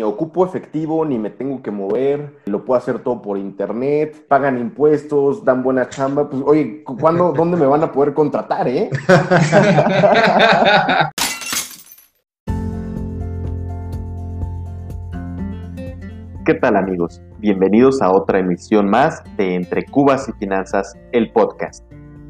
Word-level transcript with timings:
ni 0.00 0.04
ocupo 0.04 0.46
efectivo, 0.46 1.04
ni 1.04 1.18
me 1.18 1.28
tengo 1.28 1.62
que 1.62 1.70
mover, 1.70 2.38
lo 2.46 2.64
puedo 2.64 2.78
hacer 2.78 3.00
todo 3.00 3.20
por 3.20 3.36
internet, 3.36 4.24
pagan 4.28 4.58
impuestos, 4.58 5.44
dan 5.44 5.62
buena 5.62 5.90
chamba. 5.90 6.30
Pues, 6.30 6.42
oye, 6.46 6.82
¿cuándo, 6.84 7.32
dónde 7.36 7.58
me 7.58 7.66
van 7.66 7.82
a 7.82 7.92
poder 7.92 8.14
contratar, 8.14 8.66
eh? 8.66 8.88
¿Qué 16.46 16.54
tal 16.54 16.76
amigos? 16.76 17.20
Bienvenidos 17.36 18.00
a 18.00 18.10
otra 18.10 18.38
emisión 18.38 18.88
más 18.88 19.22
de 19.36 19.54
Entre 19.54 19.84
Cubas 19.84 20.30
y 20.30 20.32
Finanzas, 20.32 20.94
el 21.12 21.30
podcast, 21.30 21.84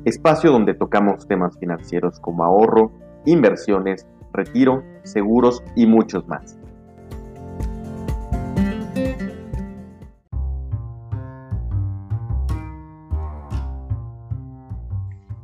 espacio 0.04 0.50
donde 0.50 0.74
tocamos 0.74 1.28
temas 1.28 1.56
financieros 1.56 2.18
como 2.18 2.42
ahorro, 2.42 2.90
inversiones, 3.26 4.08
retiro, 4.32 4.82
seguros 5.04 5.62
y 5.76 5.86
muchos 5.86 6.26
más. 6.26 6.59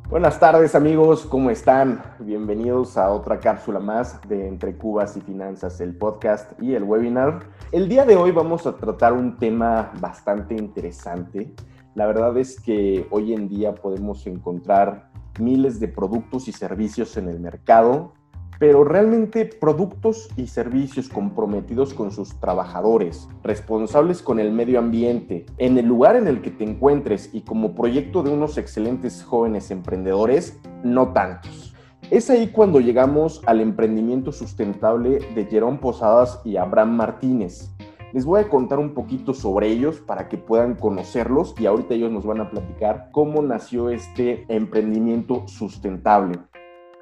Buenas 0.08 0.38
tardes 0.38 0.76
amigos, 0.76 1.26
¿cómo 1.26 1.50
están? 1.50 2.00
Bienvenidos 2.20 2.96
a 2.96 3.10
otra 3.10 3.40
cápsula 3.40 3.80
más 3.80 4.20
de 4.28 4.46
Entre 4.46 4.76
Cubas 4.76 5.16
y 5.16 5.20
Finanzas, 5.20 5.80
el 5.80 5.96
podcast 5.96 6.52
y 6.62 6.74
el 6.74 6.84
webinar. 6.84 7.40
El 7.72 7.88
día 7.88 8.04
de 8.04 8.14
hoy 8.14 8.30
vamos 8.30 8.68
a 8.68 8.76
tratar 8.76 9.12
un 9.12 9.36
tema 9.36 9.90
bastante 9.98 10.54
interesante. 10.54 11.52
La 11.96 12.06
verdad 12.06 12.38
es 12.38 12.60
que 12.60 13.08
hoy 13.10 13.32
en 13.32 13.48
día 13.48 13.74
podemos 13.74 14.24
encontrar 14.28 15.10
miles 15.40 15.80
de 15.80 15.88
productos 15.88 16.46
y 16.46 16.52
servicios 16.52 17.16
en 17.16 17.28
el 17.28 17.40
mercado 17.40 18.12
pero 18.58 18.84
realmente 18.84 19.44
productos 19.44 20.28
y 20.36 20.46
servicios 20.46 21.08
comprometidos 21.08 21.94
con 21.94 22.10
sus 22.10 22.38
trabajadores, 22.40 23.28
responsables 23.42 24.22
con 24.22 24.40
el 24.40 24.52
medio 24.52 24.78
ambiente, 24.78 25.46
en 25.58 25.78
el 25.78 25.86
lugar 25.86 26.16
en 26.16 26.28
el 26.28 26.40
que 26.40 26.50
te 26.50 26.64
encuentres 26.64 27.30
y 27.32 27.42
como 27.42 27.74
proyecto 27.74 28.22
de 28.22 28.30
unos 28.30 28.58
excelentes 28.58 29.22
jóvenes 29.22 29.70
emprendedores, 29.70 30.58
no 30.82 31.12
tantos. 31.12 31.74
Es 32.10 32.30
ahí 32.30 32.48
cuando 32.48 32.78
llegamos 32.78 33.42
al 33.46 33.60
emprendimiento 33.60 34.30
sustentable 34.30 35.18
de 35.34 35.44
Jerón 35.46 35.78
Posadas 35.78 36.40
y 36.44 36.56
Abraham 36.56 36.94
Martínez. 36.96 37.72
Les 38.12 38.24
voy 38.24 38.40
a 38.40 38.48
contar 38.48 38.78
un 38.78 38.94
poquito 38.94 39.34
sobre 39.34 39.68
ellos 39.68 40.00
para 40.00 40.28
que 40.28 40.38
puedan 40.38 40.76
conocerlos 40.76 41.54
y 41.58 41.66
ahorita 41.66 41.94
ellos 41.94 42.12
nos 42.12 42.24
van 42.24 42.40
a 42.40 42.50
platicar 42.50 43.08
cómo 43.10 43.42
nació 43.42 43.90
este 43.90 44.46
emprendimiento 44.48 45.48
sustentable. 45.48 46.38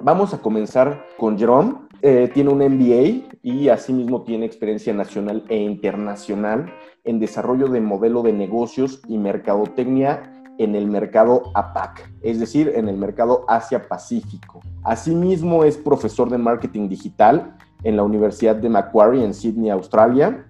Vamos 0.05 0.34
a 0.34 0.38
comenzar 0.42 1.06
con 1.16 1.38
Jerome. 1.38 1.77
Eh, 2.02 2.30
tiene 2.34 2.50
un 2.50 2.58
MBA 2.58 3.38
y 3.42 3.70
asimismo 3.70 4.22
tiene 4.22 4.44
experiencia 4.44 4.92
nacional 4.92 5.47
e 5.48 5.56
internacional 5.56 6.70
en 7.05 7.19
desarrollo 7.19 7.69
de 7.69 7.80
modelo 7.80 8.20
de 8.22 8.34
negocios 8.34 9.00
y 9.08 9.16
mercadotecnia 9.16 10.44
en 10.58 10.75
el 10.75 10.88
mercado 10.88 11.44
APAC, 11.55 12.12
es 12.20 12.38
decir, 12.38 12.70
en 12.75 12.91
el 12.91 12.98
mercado 12.98 13.47
Asia-Pacífico. 13.48 14.60
Asimismo 14.82 15.64
es 15.64 15.78
profesor 15.78 16.28
de 16.28 16.36
marketing 16.36 16.91
digital 16.91 17.56
en 17.82 17.97
la 17.97 18.02
Universidad 18.02 18.56
de 18.56 18.69
Macquarie 18.69 19.25
en 19.25 19.32
Sydney, 19.32 19.70
Australia, 19.70 20.44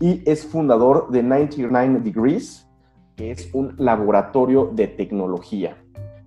y 0.00 0.28
es 0.28 0.44
fundador 0.44 1.10
de 1.12 1.22
99 1.22 2.00
Degrees, 2.00 2.66
que 3.14 3.30
es 3.30 3.48
un 3.54 3.76
laboratorio 3.78 4.72
de 4.74 4.88
tecnología. 4.88 5.76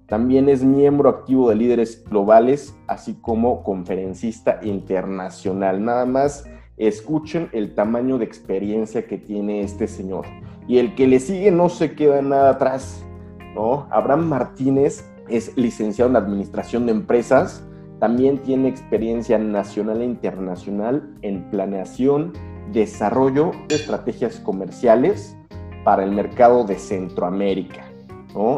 También 0.09 0.49
es 0.49 0.63
miembro 0.63 1.09
activo 1.09 1.49
de 1.49 1.55
líderes 1.55 2.03
globales, 2.03 2.75
así 2.88 3.13
como 3.21 3.63
conferencista 3.63 4.59
internacional. 4.63 5.85
Nada 5.85 6.05
más 6.05 6.45
escuchen 6.77 7.49
el 7.51 7.75
tamaño 7.75 8.17
de 8.17 8.25
experiencia 8.25 9.05
que 9.05 9.17
tiene 9.19 9.61
este 9.61 9.88
señor. 9.88 10.25
Y 10.67 10.79
el 10.79 10.95
que 10.95 11.07
le 11.07 11.19
sigue 11.19 11.51
no 11.51 11.69
se 11.69 11.93
queda 11.93 12.21
nada 12.23 12.51
atrás, 12.51 13.05
¿no? 13.53 13.88
Abraham 13.91 14.27
Martínez 14.27 15.05
es 15.27 15.55
licenciado 15.57 16.09
en 16.09 16.16
Administración 16.16 16.88
de 16.88 16.94
Empresas, 16.94 17.63
también 18.00 18.39
tiene 18.39 18.69
experiencia 18.69 19.38
nacional 19.38 20.01
e 20.01 20.05
internacional 20.05 21.16
en 21.22 21.50
planeación, 21.51 22.34
desarrollo 22.72 23.51
de 23.67 23.75
estrategias 23.75 24.39
comerciales 24.39 25.38
para 25.84 26.03
el 26.03 26.11
mercado 26.11 26.63
de 26.63 26.79
Centroamérica. 26.79 27.88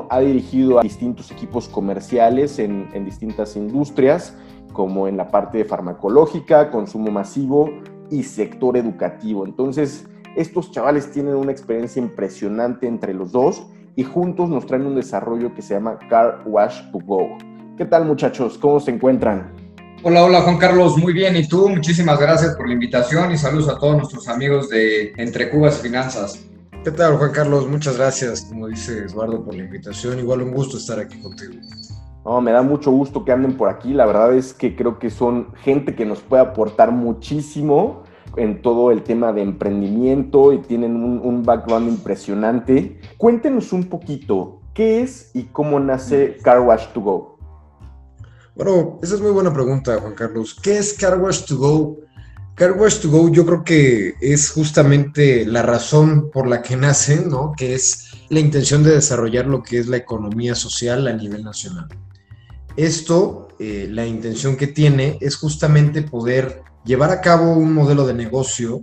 Ha 0.09 0.20
dirigido 0.20 0.80
a 0.80 0.84
distintos 0.84 1.32
equipos 1.32 1.70
comerciales 1.70 2.59
en, 2.59 3.06
distintas 3.06 3.56
industrias, 3.56 4.36
como 4.74 5.08
en 5.08 5.18
la 5.18 5.30
parte 5.30 5.59
de 5.59 5.66
farmacológica, 5.66 6.72
consumo 6.72 7.12
masivo 7.12 7.70
y 8.09 8.24
sector 8.24 8.76
educativo. 8.78 9.46
Entonces, 9.46 10.08
estos 10.36 10.72
chavales 10.72 11.12
tienen 11.12 11.36
una 11.36 11.52
experiencia 11.52 12.02
impresionante 12.02 12.88
entre 12.88 13.14
los 13.14 13.32
dos 13.32 13.66
y 13.96 14.04
juntos 14.04 14.50
nos 14.50 14.66
traen 14.66 14.86
un 14.86 14.96
desarrollo 14.96 15.54
que 15.54 15.62
se 15.62 15.74
llama 15.74 16.00
Car 16.09 16.44
Wash 16.46 16.92
to 16.92 17.00
Go. 17.00 17.38
¿Qué 17.78 17.86
tal 17.86 18.06
muchachos? 18.06 18.58
¿Cómo 18.58 18.80
se 18.80 18.92
encuentran? 18.92 19.52
Hola, 20.03 20.24
hola 20.24 20.42
Juan 20.42 20.58
Carlos, 20.58 20.98
muy 20.98 21.14
bien. 21.14 21.36
¿Y 21.36 21.48
tú? 21.48 21.70
Muchísimas 21.70 22.20
gracias 22.20 22.56
por 22.56 22.68
la 22.68 22.74
invitación 22.74 23.32
y 23.32 23.38
saludos 23.38 23.70
a 23.70 23.78
todos 23.78 23.98
nuestros 23.98 24.28
amigos 24.28 24.70
de 24.70 25.14
Entre 25.18 25.50
Cubas 25.50 25.80
Finanzas. 25.80 26.51
¿Qué 26.84 26.90
tal, 26.90 27.16
Juan 27.18 27.31
Carlos? 27.31 27.68
Muchas 27.68 27.96
gracias, 27.96 28.42
como 28.42 28.68
dice 28.68 29.06
Eduardo, 29.06 29.46
por 29.46 29.53
la 29.53 29.62
invitación. 29.62 30.18
Igual 30.18 30.42
un 30.42 30.52
gusto 30.52 30.78
estar 30.78 30.97
aquí 31.00 31.22
contigo. 31.22 31.53
No, 32.25 32.42
me 32.42 32.52
da 32.52 32.64
mucho 32.64 32.90
gusto 32.90 33.24
que 33.24 33.31
anden 33.31 33.56
por 33.56 33.69
aquí. 33.69 33.94
La 33.94 34.08
verdad 34.08 34.34
es 34.34 34.52
que 34.52 34.75
creo 34.75 34.97
que 34.97 35.12
son 35.12 35.53
gente 35.58 35.94
que 35.94 36.08
nos 36.08 36.22
puede 36.22 36.41
aportar 36.41 36.91
muchísimo 36.91 38.02
en 38.36 38.64
todo 38.64 38.90
el 38.90 39.03
tema 39.03 39.31
de 39.31 39.44
emprendimiento 39.44 40.53
y 40.53 40.58
tienen 40.58 40.96
un, 40.96 41.44
background 41.44 41.88
impresionante. 41.88 43.00
Cuéntenos 43.16 43.74
un 43.74 43.84
poquito, 43.84 44.62
¿qué 44.74 45.02
es 45.02 45.30
y 45.36 45.44
cómo 45.44 45.80
nace 45.80 46.38
Car 46.41 46.62
Wash 46.62 46.88
to 46.94 47.02
Go? 47.02 47.38
Bueno, 48.56 48.97
esa 49.03 49.14
es 49.14 49.22
muy 49.22 49.31
buena 49.31 49.53
pregunta, 49.53 50.00
Juan 50.00 50.16
Carlos. 50.16 50.59
¿Qué 50.59 50.80
es 50.80 50.96
Car 50.96 51.22
Wash 51.22 51.46
to 51.46 51.58
Go? 51.58 51.97
Car 52.56 52.76
to 53.02 53.10
Go 53.10 53.32
yo 53.32 53.46
creo 53.46 53.64
que 53.64 54.16
es 54.22 54.52
justamente 54.52 55.46
la 55.46 55.62
razón 55.62 56.30
por 56.32 56.48
la 56.48 56.62
que 56.62 56.76
nace, 56.76 57.26
¿no? 57.26 57.54
Que 57.58 57.74
es 57.74 58.12
la 58.30 58.40
intención 58.40 58.84
de 58.84 58.92
desarrollar 58.92 59.48
lo 59.48 59.64
que 59.64 59.80
es 59.80 59.88
la 59.88 59.98
economía 59.98 60.54
social 60.56 61.08
a 61.08 61.14
nivel 61.14 61.44
nacional. 61.44 61.88
Esto, 62.76 63.50
eh, 63.60 63.88
la 63.90 64.06
intención 64.06 64.56
que 64.56 64.68
tiene 64.68 65.18
es 65.22 65.36
justamente 65.36 66.02
poder 66.02 66.64
llevar 66.86 67.12
a 67.12 67.22
cabo 67.22 67.54
un 67.54 67.74
modelo 67.74 68.06
de 68.06 68.14
negocio 68.14 68.82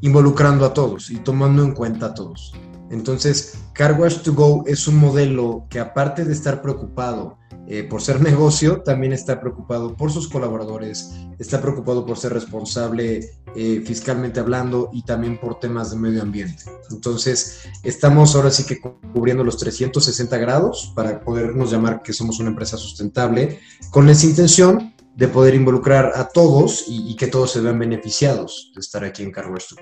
involucrando 0.00 0.64
a 0.64 0.74
todos 0.74 1.10
y 1.10 1.16
tomando 1.16 1.62
en 1.62 1.72
cuenta 1.72 2.06
a 2.06 2.14
todos. 2.14 2.52
Entonces, 2.90 3.58
Car 3.72 3.96
to 4.22 4.34
Go 4.34 4.64
es 4.66 4.86
un 4.86 4.96
modelo 4.96 5.66
que 5.70 5.80
aparte 5.80 6.24
de 6.24 6.32
estar 6.32 6.60
preocupado 6.60 7.38
eh, 7.68 7.84
por 7.84 8.02
ser 8.02 8.20
negocio, 8.22 8.82
también 8.82 9.12
está 9.12 9.40
preocupado 9.40 9.96
por 9.96 10.10
sus 10.10 10.28
colaboradores, 10.28 11.12
está 11.38 11.60
preocupado 11.60 12.04
por 12.04 12.18
ser 12.18 12.32
responsable 12.32 13.30
eh, 13.54 13.82
fiscalmente 13.84 14.40
hablando 14.40 14.90
y 14.92 15.02
también 15.02 15.38
por 15.38 15.60
temas 15.60 15.90
de 15.90 15.96
medio 15.96 16.22
ambiente. 16.22 16.64
Entonces, 16.90 17.68
estamos 17.82 18.34
ahora 18.34 18.50
sí 18.50 18.64
que 18.64 18.80
cubriendo 19.12 19.44
los 19.44 19.58
360 19.58 20.36
grados 20.38 20.92
para 20.94 21.20
podernos 21.20 21.70
llamar 21.70 22.02
que 22.02 22.12
somos 22.12 22.40
una 22.40 22.50
empresa 22.50 22.76
sustentable, 22.76 23.60
con 23.90 24.08
esa 24.08 24.26
intención 24.26 24.94
de 25.14 25.28
poder 25.28 25.54
involucrar 25.54 26.12
a 26.14 26.28
todos 26.28 26.84
y, 26.88 27.14
que 27.16 27.26
todos 27.26 27.52
se 27.52 27.60
vean 27.60 27.78
beneficiados 27.78 28.72
de 28.74 28.80
estar 28.80 29.04
aquí 29.04 29.22
en 29.22 29.30
Carwash 29.30 29.68
to 29.68 29.76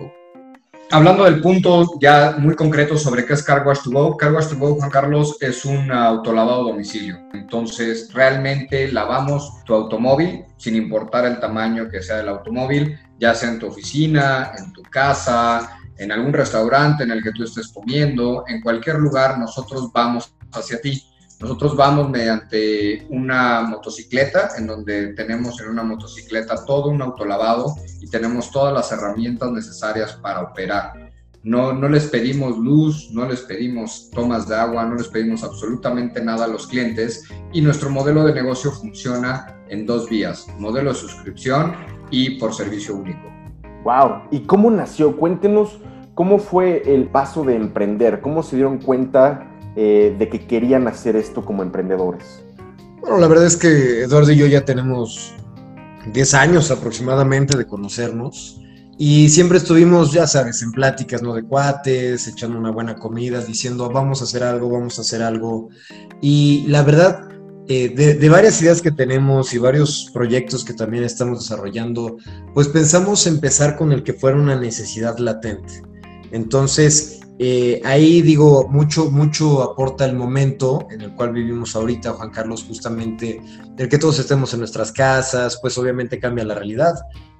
hablando 0.90 1.24
del 1.24 1.40
punto 1.40 1.98
ya 2.00 2.36
muy 2.38 2.54
concreto 2.54 2.96
sobre 2.98 3.24
qué 3.24 3.34
es 3.34 3.42
Car 3.42 3.66
Wash 3.66 3.82
to 3.84 3.90
Go, 3.90 4.16
Car 4.16 4.32
to 4.46 4.56
Go, 4.56 4.74
Juan 4.74 4.90
Carlos, 4.90 5.36
es 5.40 5.64
un 5.64 5.90
autolavado 5.90 6.64
domicilio. 6.64 7.18
Entonces, 7.32 8.12
realmente 8.12 8.90
lavamos 8.92 9.62
tu 9.64 9.74
automóvil, 9.74 10.44
sin 10.56 10.76
importar 10.76 11.26
el 11.26 11.38
tamaño 11.38 11.88
que 11.88 12.02
sea 12.02 12.16
del 12.16 12.28
automóvil, 12.28 12.98
ya 13.18 13.34
sea 13.34 13.50
en 13.50 13.58
tu 13.58 13.68
oficina, 13.68 14.52
en 14.58 14.72
tu 14.72 14.82
casa, 14.82 15.78
en 15.96 16.10
algún 16.12 16.32
restaurante 16.32 17.04
en 17.04 17.10
el 17.10 17.22
que 17.22 17.32
tú 17.32 17.44
estés 17.44 17.68
comiendo, 17.68 18.44
en 18.48 18.60
cualquier 18.60 18.96
lugar, 18.96 19.38
nosotros 19.38 19.90
vamos 19.92 20.34
hacia 20.52 20.80
ti. 20.80 21.02
Nosotros 21.40 21.74
vamos 21.74 22.10
mediante 22.10 23.06
una 23.08 23.62
motocicleta, 23.62 24.50
en 24.58 24.66
donde 24.66 25.14
tenemos 25.14 25.58
en 25.62 25.70
una 25.70 25.82
motocicleta 25.82 26.66
todo 26.66 26.90
un 26.90 27.00
autolavado 27.00 27.76
y 27.98 28.10
tenemos 28.10 28.50
todas 28.50 28.74
las 28.74 28.92
herramientas 28.92 29.50
necesarias 29.50 30.12
para 30.20 30.42
operar. 30.42 31.10
No, 31.42 31.72
no 31.72 31.88
les 31.88 32.08
pedimos 32.08 32.58
luz, 32.58 33.08
no 33.12 33.26
les 33.26 33.40
pedimos 33.40 34.10
tomas 34.10 34.46
de 34.46 34.54
agua, 34.54 34.84
no 34.84 34.96
les 34.96 35.08
pedimos 35.08 35.42
absolutamente 35.42 36.22
nada 36.22 36.44
a 36.44 36.48
los 36.48 36.66
clientes 36.66 37.24
y 37.54 37.62
nuestro 37.62 37.88
modelo 37.88 38.24
de 38.24 38.34
negocio 38.34 38.70
funciona 38.70 39.64
en 39.70 39.86
dos 39.86 40.10
vías, 40.10 40.46
modelo 40.58 40.90
de 40.90 40.96
suscripción 40.96 41.74
y 42.10 42.38
por 42.38 42.52
servicio 42.52 42.94
único. 42.94 43.32
Wow, 43.82 44.24
¿y 44.30 44.40
cómo 44.40 44.70
nació? 44.70 45.16
Cuéntenos 45.16 45.80
cómo 46.14 46.38
fue 46.38 46.82
el 46.84 47.06
paso 47.06 47.44
de 47.44 47.56
emprender, 47.56 48.20
cómo 48.20 48.42
se 48.42 48.56
dieron 48.56 48.76
cuenta 48.76 49.49
eh, 49.82 50.14
de 50.18 50.28
que 50.28 50.46
querían 50.46 50.86
hacer 50.88 51.16
esto 51.16 51.42
como 51.42 51.62
emprendedores? 51.62 52.44
Bueno, 53.00 53.16
la 53.16 53.26
verdad 53.28 53.46
es 53.46 53.56
que 53.56 54.02
Eduardo 54.02 54.30
y 54.30 54.36
yo 54.36 54.46
ya 54.46 54.62
tenemos 54.62 55.32
10 56.12 56.34
años 56.34 56.70
aproximadamente 56.70 57.56
de 57.56 57.66
conocernos 57.66 58.60
Y 58.98 59.30
siempre 59.30 59.56
estuvimos, 59.56 60.12
ya 60.12 60.26
sabes, 60.26 60.60
en 60.60 60.72
pláticas, 60.72 61.22
¿no? 61.22 61.32
De 61.32 61.44
cuates, 61.44 62.28
echando 62.28 62.58
una 62.58 62.70
buena 62.70 62.96
comida, 62.96 63.40
diciendo, 63.40 63.88
vamos 63.88 64.20
a 64.20 64.24
hacer 64.24 64.42
algo, 64.42 64.68
vamos 64.68 64.98
a 64.98 65.00
hacer 65.00 65.22
algo. 65.22 65.70
Y 66.20 66.66
la 66.66 66.82
verdad, 66.82 67.30
eh, 67.68 67.88
de, 68.20 68.28
varias 68.28 68.60
ideas 68.60 68.82
que 68.82 68.90
tenemos 68.90 69.54
y 69.54 69.58
varios 69.58 70.10
proyectos 70.12 70.62
que 70.62 70.74
también 70.74 71.04
estamos 71.04 71.38
desarrollando, 71.38 72.18
pues 72.52 72.68
pensamos 72.68 73.26
empezar 73.26 73.78
con 73.78 73.92
el 73.92 74.02
que 74.02 74.12
fuera 74.12 74.36
una 74.36 74.60
necesidad 74.60 75.16
latente. 75.16 75.80
Entonces, 76.30 77.19
eh, 77.42 77.80
ahí 77.86 78.20
digo, 78.20 78.68
mucho, 78.68 79.10
mucho 79.10 79.62
aporta 79.62 80.04
el 80.04 80.14
momento 80.14 80.86
en 80.90 81.00
el 81.00 81.14
cual 81.14 81.32
vivimos 81.32 81.74
ahorita, 81.74 82.12
Juan 82.12 82.28
Carlos, 82.28 82.66
justamente 82.68 83.40
el 83.78 83.88
que 83.88 83.96
todos 83.96 84.18
estemos 84.18 84.52
en 84.52 84.58
nuestras 84.58 84.92
casas, 84.92 85.58
pues 85.62 85.78
obviamente 85.78 86.20
cambia 86.20 86.44
la 86.44 86.54
realidad, 86.54 86.96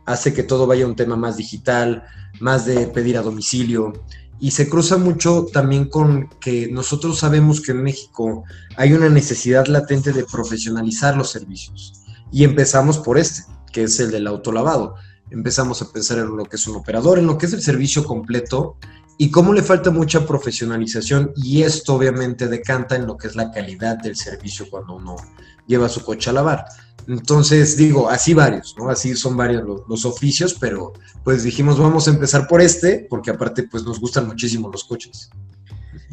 hace 0.06 0.32
que 0.32 0.42
todo 0.42 0.66
vaya 0.66 0.86
a 0.86 0.88
un 0.88 0.96
tema 0.96 1.16
más 1.16 1.36
digital, 1.36 2.02
más 2.40 2.64
de 2.64 2.86
pedir 2.86 3.18
a 3.18 3.20
domicilio, 3.20 3.92
y 4.38 4.52
se 4.52 4.70
cruza 4.70 4.96
mucho 4.96 5.44
también 5.52 5.90
con 5.90 6.30
que 6.40 6.68
nosotros 6.72 7.18
sabemos 7.18 7.60
que 7.60 7.72
en 7.72 7.82
México 7.82 8.44
hay 8.78 8.94
una 8.94 9.10
necesidad 9.10 9.66
latente 9.66 10.14
de 10.14 10.24
profesionalizar 10.24 11.14
los 11.14 11.28
servicios. 11.28 11.92
Y 12.32 12.44
empezamos 12.44 12.96
por 12.96 13.18
este, 13.18 13.42
que 13.70 13.82
es 13.82 14.00
el 14.00 14.10
del 14.10 14.28
autolavado. 14.28 14.94
Empezamos 15.30 15.82
a 15.82 15.92
pensar 15.92 16.20
en 16.20 16.34
lo 16.34 16.46
que 16.46 16.56
es 16.56 16.66
un 16.66 16.76
operador, 16.76 17.18
en 17.18 17.26
lo 17.26 17.36
que 17.36 17.44
es 17.44 17.52
el 17.52 17.60
servicio 17.60 18.02
completo 18.02 18.78
y 19.20 19.30
cómo 19.30 19.52
le 19.52 19.62
falta 19.62 19.90
mucha 19.90 20.26
profesionalización 20.26 21.34
y 21.36 21.60
esto 21.60 21.94
obviamente 21.94 22.48
decanta 22.48 22.96
en 22.96 23.06
lo 23.06 23.18
que 23.18 23.26
es 23.26 23.36
la 23.36 23.50
calidad 23.50 23.98
del 23.98 24.16
servicio 24.16 24.64
cuando 24.70 24.94
uno 24.94 25.16
lleva 25.66 25.90
su 25.90 26.02
coche 26.02 26.30
a 26.30 26.32
lavar. 26.32 26.64
Entonces, 27.06 27.76
digo, 27.76 28.08
así 28.08 28.32
varios, 28.32 28.74
¿no? 28.78 28.88
Así 28.88 29.14
son 29.14 29.36
varios 29.36 29.62
los, 29.86 30.06
oficios, 30.06 30.56
pero 30.58 30.94
pues 31.22 31.42
dijimos, 31.42 31.78
vamos 31.78 32.08
a 32.08 32.12
empezar 32.12 32.48
por 32.48 32.62
este, 32.62 33.06
porque 33.10 33.30
aparte, 33.30 33.64
pues 33.64 33.84
nos 33.84 34.00
gustan 34.00 34.26
muchísimo 34.26 34.70
los 34.70 34.84
coches. 34.84 35.28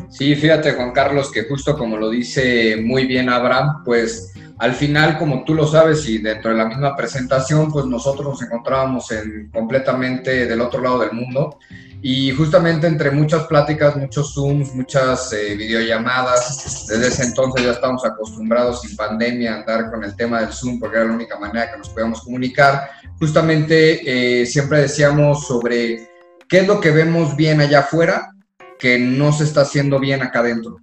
Sí, 0.09 0.36
fíjate, 0.36 0.71
Juan 0.74 0.92
Carlos, 0.92 1.31
que 1.31 1.44
justo 1.44 1.77
como 1.77 1.98
lo 1.98 2.09
dice 2.09 2.77
muy 2.77 3.06
bien 3.06 3.30
Abraham, 3.30 3.83
pues 3.83 4.33
al 4.59 4.74
final, 4.74 5.19
como 5.19 5.44
tú 5.44 5.54
lo 5.54 5.68
sabes, 5.68 6.07
y 6.09 6.18
dentro 6.18 6.51
de 6.51 6.57
la 6.57 6.65
misma 6.65 6.95
presentación, 6.95 7.71
pues 7.71 7.86
nosotros 7.86 8.27
nos 8.27 8.42
encontrábamos 8.42 9.12
en, 9.12 9.50
completamente 9.51 10.48
del 10.48 10.62
otro 10.62 10.81
lado 10.81 11.00
del 11.00 11.12
mundo. 11.12 11.59
Y 12.01 12.31
justamente 12.31 12.88
entre 12.88 13.12
muchas 13.12 13.45
pláticas, 13.45 13.95
muchos 13.95 14.33
Zooms, 14.33 14.74
muchas 14.74 15.33
eh, 15.33 15.56
videollamadas, 15.56 16.86
desde 16.88 17.07
ese 17.07 17.24
entonces 17.24 17.65
ya 17.65 17.71
estamos 17.71 18.06
acostumbrados 18.06 18.81
sin 18.81 18.95
pandemia 18.95 19.54
a 19.54 19.59
andar 19.59 19.92
con 19.92 20.04
el 20.04 20.15
tema 20.15 20.42
del 20.42 20.54
Zoom 20.54 20.80
porque 20.80 20.98
era 20.98 21.07
la 21.07 21.13
única 21.13 21.39
manera 21.39 21.71
que 21.71 21.77
nos 21.77 21.89
podíamos 21.89 22.21
comunicar. 22.21 22.89
Justamente 23.19 24.42
eh, 24.42 24.45
siempre 24.45 24.81
decíamos 24.81 25.48
sobre 25.48 26.07
qué 26.48 26.59
es 26.59 26.68
lo 26.68 26.80
que 26.80 26.92
vemos 26.92 27.36
bien 27.36 27.62
allá 27.62 27.80
afuera 27.80 28.31
que 28.80 29.00
no 29.00 29.32
se 29.32 29.44
está 29.44 29.62
haciendo 29.62 30.00
bien 30.00 30.22
acá 30.22 30.40
adentro. 30.40 30.80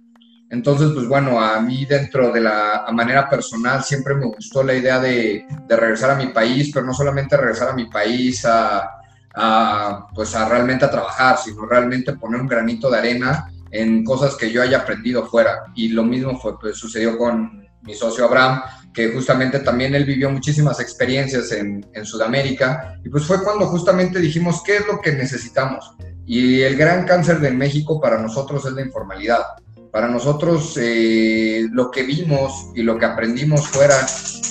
Entonces, 0.49 0.91
pues 0.93 1.07
bueno, 1.07 1.41
a 1.41 1.59
mí 1.59 1.85
dentro 1.85 2.31
de 2.31 2.41
la 2.41 2.85
manera 2.93 3.29
personal 3.29 3.83
siempre 3.83 4.15
me 4.15 4.27
gustó 4.27 4.63
la 4.63 4.75
idea 4.75 4.99
de, 4.99 5.45
regresar 5.67 6.11
a 6.11 6.15
mi 6.15 6.27
país, 6.27 6.71
pero 6.73 6.85
no 6.85 6.93
solamente 6.93 7.35
regresar 7.35 7.69
a 7.69 7.73
mi 7.73 7.85
país 7.85 8.45
a 8.45 8.89
a, 9.35 10.07
pues 10.13 10.33
a 10.35 10.47
realmente 10.47 10.85
a 10.85 10.91
trabajar, 10.91 11.37
sino 11.37 11.65
realmente 11.65 12.13
poner 12.13 12.41
un 12.41 12.47
granito 12.47 12.89
de 12.89 12.97
arena 12.97 13.51
en 13.69 14.03
cosas 14.03 14.35
que 14.35 14.51
yo 14.51 14.61
haya 14.61 14.79
aprendido 14.79 15.27
fuera. 15.27 15.65
Y 15.75 15.89
lo 15.89 16.03
mismo 16.03 16.39
fue, 16.39 16.57
pues, 16.59 16.77
sucedió 16.77 17.17
con 17.17 17.67
mi 17.81 17.93
socio 17.93 18.25
Abraham, 18.25 18.61
que 18.93 19.11
justamente 19.11 19.59
también 19.59 19.93
él 19.93 20.05
vivió 20.05 20.29
muchísimas 20.29 20.79
experiencias 20.79 21.51
en, 21.51 21.85
en, 21.93 22.05
Sudamérica. 22.05 22.97
Y 23.03 23.09
pues 23.09 23.25
fue 23.25 23.43
cuando 23.43 23.67
justamente 23.67 24.19
dijimos, 24.19 24.63
¿qué 24.63 24.77
es 24.77 24.87
lo 24.87 25.01
que 25.01 25.11
necesitamos? 25.11 25.95
Y 26.25 26.61
el 26.61 26.75
gran 26.75 27.05
cáncer 27.05 27.39
de 27.39 27.51
México 27.51 28.01
para 28.01 28.19
nosotros 28.19 28.65
es 28.65 28.73
la 28.73 28.81
informalidad. 28.81 29.43
Para 29.91 30.07
nosotros 30.07 30.77
eh, 30.81 31.67
lo 31.71 31.89
que 31.91 32.03
vimos 32.03 32.71
y 32.75 32.83
lo 32.83 32.97
que 32.97 33.05
aprendimos 33.05 33.67
fuera 33.67 33.95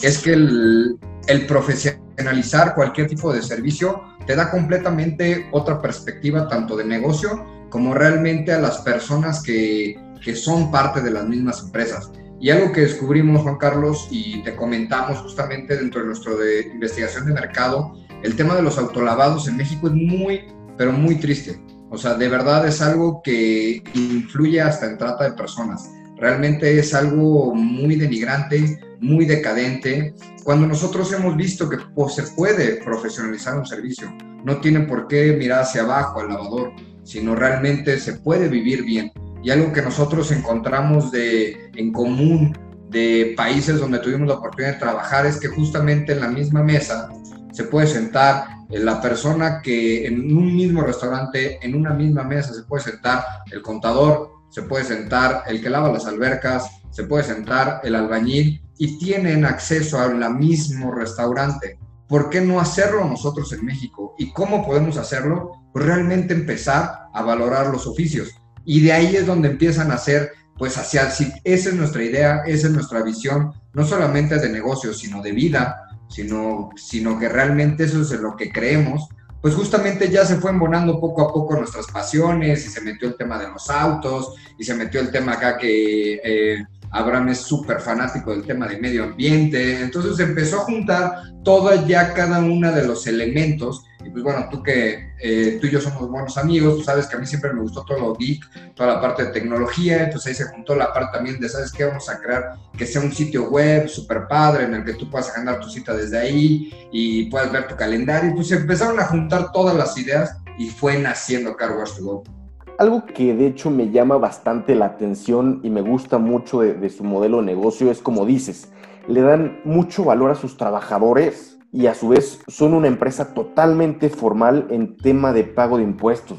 es 0.03 0.19
que 0.23 0.33
el, 0.33 0.99
el 1.27 1.47
profesionalizar 1.47 2.75
cualquier 2.75 3.09
tipo 3.09 3.33
de 3.33 3.43
servicio 3.43 4.03
te 4.27 4.37
da 4.37 4.51
completamente 4.51 5.49
otra 5.53 5.81
perspectiva 5.83 6.49
tanto 6.49 6.77
de 6.77 6.85
negocio 6.85 7.45
como 7.69 7.93
realmente 7.93 8.53
a 8.53 8.61
las 8.61 8.79
personas 8.79 9.43
que, 9.43 9.99
que 10.25 10.35
son 10.35 10.71
parte 10.71 11.01
de 11.01 11.11
las 11.11 11.27
mismas 11.27 11.63
empresas. 11.63 12.11
Y 12.41 12.51
algo 12.51 12.73
que 12.73 12.83
descubrimos, 12.83 13.43
Juan 13.43 13.57
Carlos, 13.57 14.09
y 14.11 14.43
te 14.43 14.55
comentamos 14.55 15.19
justamente 15.19 15.77
dentro 15.77 16.01
de 16.01 16.07
nuestra 16.07 16.35
de 16.35 16.69
investigación 16.73 17.27
de 17.27 17.33
mercado, 17.33 17.95
el 18.23 18.37
tema 18.37 18.55
de 18.55 18.63
los 18.63 18.79
autolavados 18.79 19.49
en 19.49 19.57
México 19.57 19.89
es 19.89 19.95
muy, 19.95 20.47
pero 20.77 20.93
muy 20.93 21.17
triste. 21.17 21.61
O 21.91 21.97
sea, 21.97 22.15
de 22.15 22.29
verdad 22.29 22.67
es 22.67 22.83
algo 22.83 23.23
que 23.23 23.83
influye 23.95 24.61
hasta 24.61 24.87
en 24.87 24.99
trata 24.99 25.25
de 25.25 25.37
personas. 25.37 25.91
Realmente 26.17 26.79
es 26.79 26.95
algo 26.95 27.55
muy 27.55 27.97
denigrante, 27.97 28.81
muy 29.01 29.27
decadente, 29.27 30.15
cuando 30.45 30.67
nosotros 30.67 31.13
hemos 31.13 31.37
visto 31.37 31.69
que 31.69 31.79
pues, 31.95 32.15
se 32.15 32.23
puede 32.35 32.83
profesionalizar 32.83 33.59
un 33.59 33.67
servicio. 33.67 34.13
No 34.45 34.59
tiene 34.59 34.81
por 34.81 35.09
qué 35.09 35.33
mirar 35.33 35.63
hacia 35.63 35.83
abajo 35.83 36.21
al 36.21 36.29
lavador, 36.29 36.73
sino 37.03 37.35
realmente 37.35 37.99
se 37.99 38.15
puede 38.15 38.49
vivir 38.49 38.85
bien. 38.85 39.13
Y 39.43 39.51
algo 39.51 39.73
que 39.73 39.83
nosotros 39.83 40.33
encontramos 40.33 41.11
de, 41.11 41.71
en 41.77 41.93
común 41.93 42.57
de 42.89 43.35
países 43.37 43.79
donde 43.79 43.99
tuvimos 43.99 44.29
la 44.29 44.35
oportunidad 44.35 44.75
de 44.75 44.79
trabajar 44.79 45.27
es 45.27 45.39
que 45.39 45.49
justamente 45.49 46.13
en 46.13 46.21
la 46.21 46.29
misma 46.29 46.63
mesa 46.63 47.11
se 47.55 47.65
puede 47.65 47.87
sentar 47.87 48.47
la 48.69 49.01
persona 49.01 49.63
que 49.63 50.07
en 50.07 50.37
un 50.37 50.57
mismo 50.57 50.83
restaurante, 50.83 51.65
en 51.65 51.77
una 51.77 51.95
misma 51.95 52.25
mesa 52.25 52.53
se 52.53 52.65
puede 52.65 52.83
sentar 52.83 53.25
el 53.51 53.63
contador, 53.63 54.33
se 54.51 54.63
puede 54.63 54.85
sentar 54.85 55.45
el 55.47 55.63
que 55.63 55.71
lava 55.71 55.93
las 55.93 56.07
albercas, 56.07 56.69
se 56.91 57.05
puede 57.05 57.23
sentar 57.23 57.81
el 57.85 57.95
albañil 57.95 58.61
y 58.77 58.99
tienen 58.99 59.45
acceso 59.45 60.01
al 60.01 60.35
mismo 60.35 60.93
restaurante. 60.93 61.79
¿Por 62.09 62.29
qué 62.29 62.41
no 62.41 62.59
hacerlo 62.59 63.05
nosotros 63.05 63.53
en 63.53 63.65
México? 63.65 64.17
¿Y 64.19 64.33
cómo 64.33 64.67
podemos 64.67 64.97
hacerlo? 64.97 65.53
Pues 65.73 65.87
realmente 65.87 66.35
empezar 66.35 67.09
a 67.13 67.23
valorar 67.23 67.69
los 67.69 67.87
oficios. 67.87 68.31
Y 68.65 68.81
de 68.81 68.93
ahí 68.93 69.15
es 69.15 69.27
donde 69.27 69.49
empiezan 69.49 69.93
a 69.93 69.95
hacer, 69.95 70.33
pues 70.59 70.77
hacia, 70.77 71.03
esa 71.09 71.33
es 71.45 71.75
nuestra 71.75 72.03
idea, 72.03 72.43
esa 72.47 72.67
es 72.67 72.73
nuestra 72.73 73.03
visión, 73.03 73.53
no 73.73 73.85
solamente 73.85 74.39
de 74.39 74.49
negocio, 74.49 74.93
sino 74.93 75.23
de 75.23 75.33
vida, 75.33 75.85
sino, 76.09 76.71
sino 76.77 77.19
que 77.19 77.29
realmente 77.29 77.85
eso 77.85 78.01
es 78.01 78.11
lo 78.13 78.37
que 78.37 78.51
creemos, 78.51 79.09
pues 79.45 79.55
justamente 79.55 80.11
ya 80.11 80.25
se 80.25 80.37
fue 80.37 80.51
embonando 80.51 80.99
poco 80.99 81.23
a 81.23 81.31
poco 81.31 81.55
nuestras 81.55 81.87
pasiones 81.89 82.65
y 82.65 82.71
se 82.71 82.81
metió 82.81 83.09
el 83.09 83.15
tema 83.15 83.39
de 83.39 83.49
los 83.49 83.69
autos 83.69 84.35
y 84.59 84.65
se 84.65 84.75
metió 84.75 85.01
el 85.01 85.11
tema 85.11 85.33
acá 85.33 85.59
que 85.59 86.15
eh, 86.25 86.65
Abraham 86.95 87.31
es 87.31 87.39
súper 87.39 87.81
fanático 87.81 88.31
del 88.31 88.47
tema 88.47 88.69
de 88.69 88.79
medio 88.79 89.03
ambiente, 89.05 89.81
entonces 89.81 90.19
empezó 90.21 90.61
a 90.61 90.65
juntar 90.65 91.23
toda 91.43 91.85
ya 91.87 92.15
cada 92.15 92.39
una 92.39 92.71
de 92.71 92.87
los 92.87 93.07
elementos, 93.09 93.85
y 94.05 94.11
pues 94.11 94.23
bueno, 94.23 94.47
tú 94.49 94.63
que 94.63 95.13
eh, 95.21 95.59
tú 95.61 95.67
y 95.67 95.71
yo 95.71 95.81
somos 95.81 96.09
buenos 96.09 96.39
amigos, 96.39 96.77
tú 96.77 96.85
sabes 96.85 97.07
que 97.07 97.17
a 97.17 97.19
mí 97.19 97.27
siempre 97.27 97.53
me 97.53 97.63
gustó 97.63 97.85
todo 97.85 97.99
lo 97.99 98.15
geek, 98.15 98.75
toda 98.75 98.95
la 98.95 99.01
parte 99.01 99.25
de 99.25 99.33
tecnología, 99.33 100.05
entonces 100.05 100.29
ahí 100.29 100.35
se 100.47 100.53
juntó 100.53 100.77
la 100.77 100.93
parte 100.93 101.17
también 101.17 101.41
de, 101.41 101.49
¿sabes 101.49 101.73
qué? 101.73 101.85
Vamos 101.85 102.09
a 102.09 102.21
crear 102.21 102.55
que 102.79 102.87
sea 102.87 103.03
un 103.03 103.13
sitio 103.13 103.49
web 103.51 103.89
súper 103.89 104.29
padre 104.29 104.65
en 104.65 104.75
el 104.75 104.85
que 104.85 104.95
tú 104.95 105.11
puedas 105.11 105.31
agendar 105.31 105.59
tu 105.59 105.69
cita 105.69 105.95
desde 105.95 106.19
ahí 106.19 106.89
y 106.93 107.29
puedas 107.29 107.51
ver 107.51 107.67
tu 107.67 107.75
calendario, 107.75 108.31
y 108.31 108.35
pues 108.35 108.53
empezaron 108.53 109.01
a 109.01 109.07
juntar 109.07 109.51
todas 109.51 109.75
las 109.75 109.99
ideas 109.99 110.37
y 110.59 110.71
fue 110.71 110.99
naciendo 110.99 111.57
Car 111.57 111.77
Wash 111.77 111.97
to 111.97 112.05
Go. 112.05 112.44
Algo 112.79 113.07
que 113.07 113.35
de 113.35 113.47
hecho 113.47 113.71
me 113.71 113.91
llama 113.91 114.17
bastante 114.17 114.75
la 114.75 114.87
atención 114.87 115.61
y 115.63 115.71
me 115.71 115.81
gusta 115.81 116.19
mucho 116.19 116.61
de, 116.61 116.91
su 116.91 117.05
modelo 117.05 117.39
de 117.39 117.45
negocio 117.45 117.91
es 117.91 118.01
como 118.01 118.27
dices, 118.27 118.69
le 119.07 119.21
dan 119.21 119.61
mucho 119.65 120.05
valor 120.05 120.33
a 120.33 120.35
sus 120.35 120.57
trabajadores 120.57 121.59
y 121.73 121.87
a 121.87 121.95
su 121.95 122.09
vez 122.09 122.41
son 122.49 122.75
una 122.75 122.89
empresa 122.89 123.33
totalmente 123.33 124.09
formal 124.09 124.67
en 124.71 124.97
tema 124.97 125.33
de 125.33 125.45
pago 125.45 125.77
de 125.77 125.85
impuestos. 125.85 126.39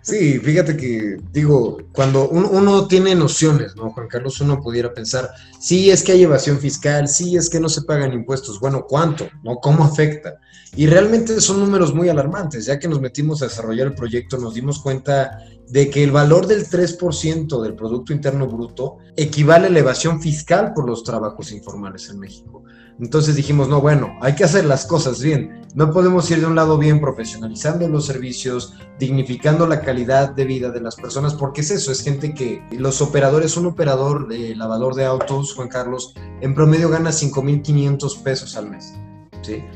Sí, 0.00 0.38
fíjate 0.38 0.76
que 0.76 1.16
digo, 1.32 1.78
cuando 1.92 2.28
uno, 2.28 2.86
tiene 2.86 3.14
nociones, 3.16 3.74
¿no, 3.74 3.90
Juan 3.90 4.06
Carlos? 4.06 4.40
Uno 4.40 4.60
pudiera 4.60 4.94
pensar, 4.94 5.28
sí, 5.58 5.90
es 5.90 6.04
que 6.04 6.12
hay 6.12 6.22
evasión 6.22 6.58
fiscal, 6.58 7.08
sí, 7.08 7.36
es 7.36 7.50
que 7.50 7.58
no 7.58 7.68
se 7.68 7.82
pagan 7.82 8.12
impuestos. 8.12 8.60
Bueno, 8.60 8.86
¿cuánto? 8.88 9.26
¿No? 9.42 9.56
¿Cómo 9.56 9.82
afecta? 9.82 10.38
Y 10.76 10.86
realmente 10.86 11.40
son 11.40 11.58
números 11.58 11.92
muy 11.92 12.08
alarmantes. 12.08 12.66
Ya 12.66 12.78
que 12.78 12.86
nos 12.86 13.00
metimos 13.00 13.42
a 13.42 13.46
desarrollar 13.46 13.88
el 13.88 13.94
proyecto, 13.94 14.38
nos 14.38 14.54
dimos 14.54 14.78
cuenta 14.78 15.38
de 15.68 15.90
que 15.90 16.04
el 16.04 16.12
valor 16.12 16.46
del 16.46 16.66
3% 16.66 17.60
del 17.62 17.74
Producto 17.74 18.12
Interno 18.12 18.46
Bruto 18.46 18.98
equivale 19.16 19.66
a 19.66 19.70
la 19.70 19.80
evasión 19.80 20.20
fiscal 20.20 20.72
por 20.74 20.86
los 20.86 21.02
trabajos 21.02 21.52
informales 21.52 22.08
en 22.10 22.18
México. 22.18 22.62
Entonces 22.98 23.36
dijimos, 23.36 23.68
no, 23.68 23.80
bueno, 23.80 24.16
hay 24.22 24.34
que 24.34 24.44
hacer 24.44 24.64
las 24.64 24.86
cosas 24.86 25.20
bien. 25.20 25.66
No 25.74 25.92
podemos 25.92 26.30
ir 26.30 26.40
de 26.40 26.46
un 26.46 26.54
lado 26.54 26.78
bien 26.78 27.00
profesionalizando 27.00 27.86
los 27.88 28.06
servicios, 28.06 28.74
dignificando 28.98 29.66
la 29.66 29.82
calidad 29.82 30.30
de 30.30 30.46
vida 30.46 30.70
de 30.70 30.80
las 30.80 30.96
personas, 30.96 31.34
porque 31.34 31.60
es 31.60 31.70
eso, 31.70 31.92
es 31.92 32.02
gente 32.02 32.32
que 32.32 32.62
los 32.70 33.02
operadores, 33.02 33.58
un 33.58 33.66
operador 33.66 34.28
de 34.28 34.54
lavador 34.54 34.94
de 34.94 35.04
autos, 35.04 35.54
Juan 35.54 35.68
Carlos, 35.68 36.14
en 36.40 36.54
promedio 36.54 36.88
gana 36.88 37.10
5.500 37.10 38.22
pesos 38.22 38.56
al 38.56 38.70
mes. 38.70 38.94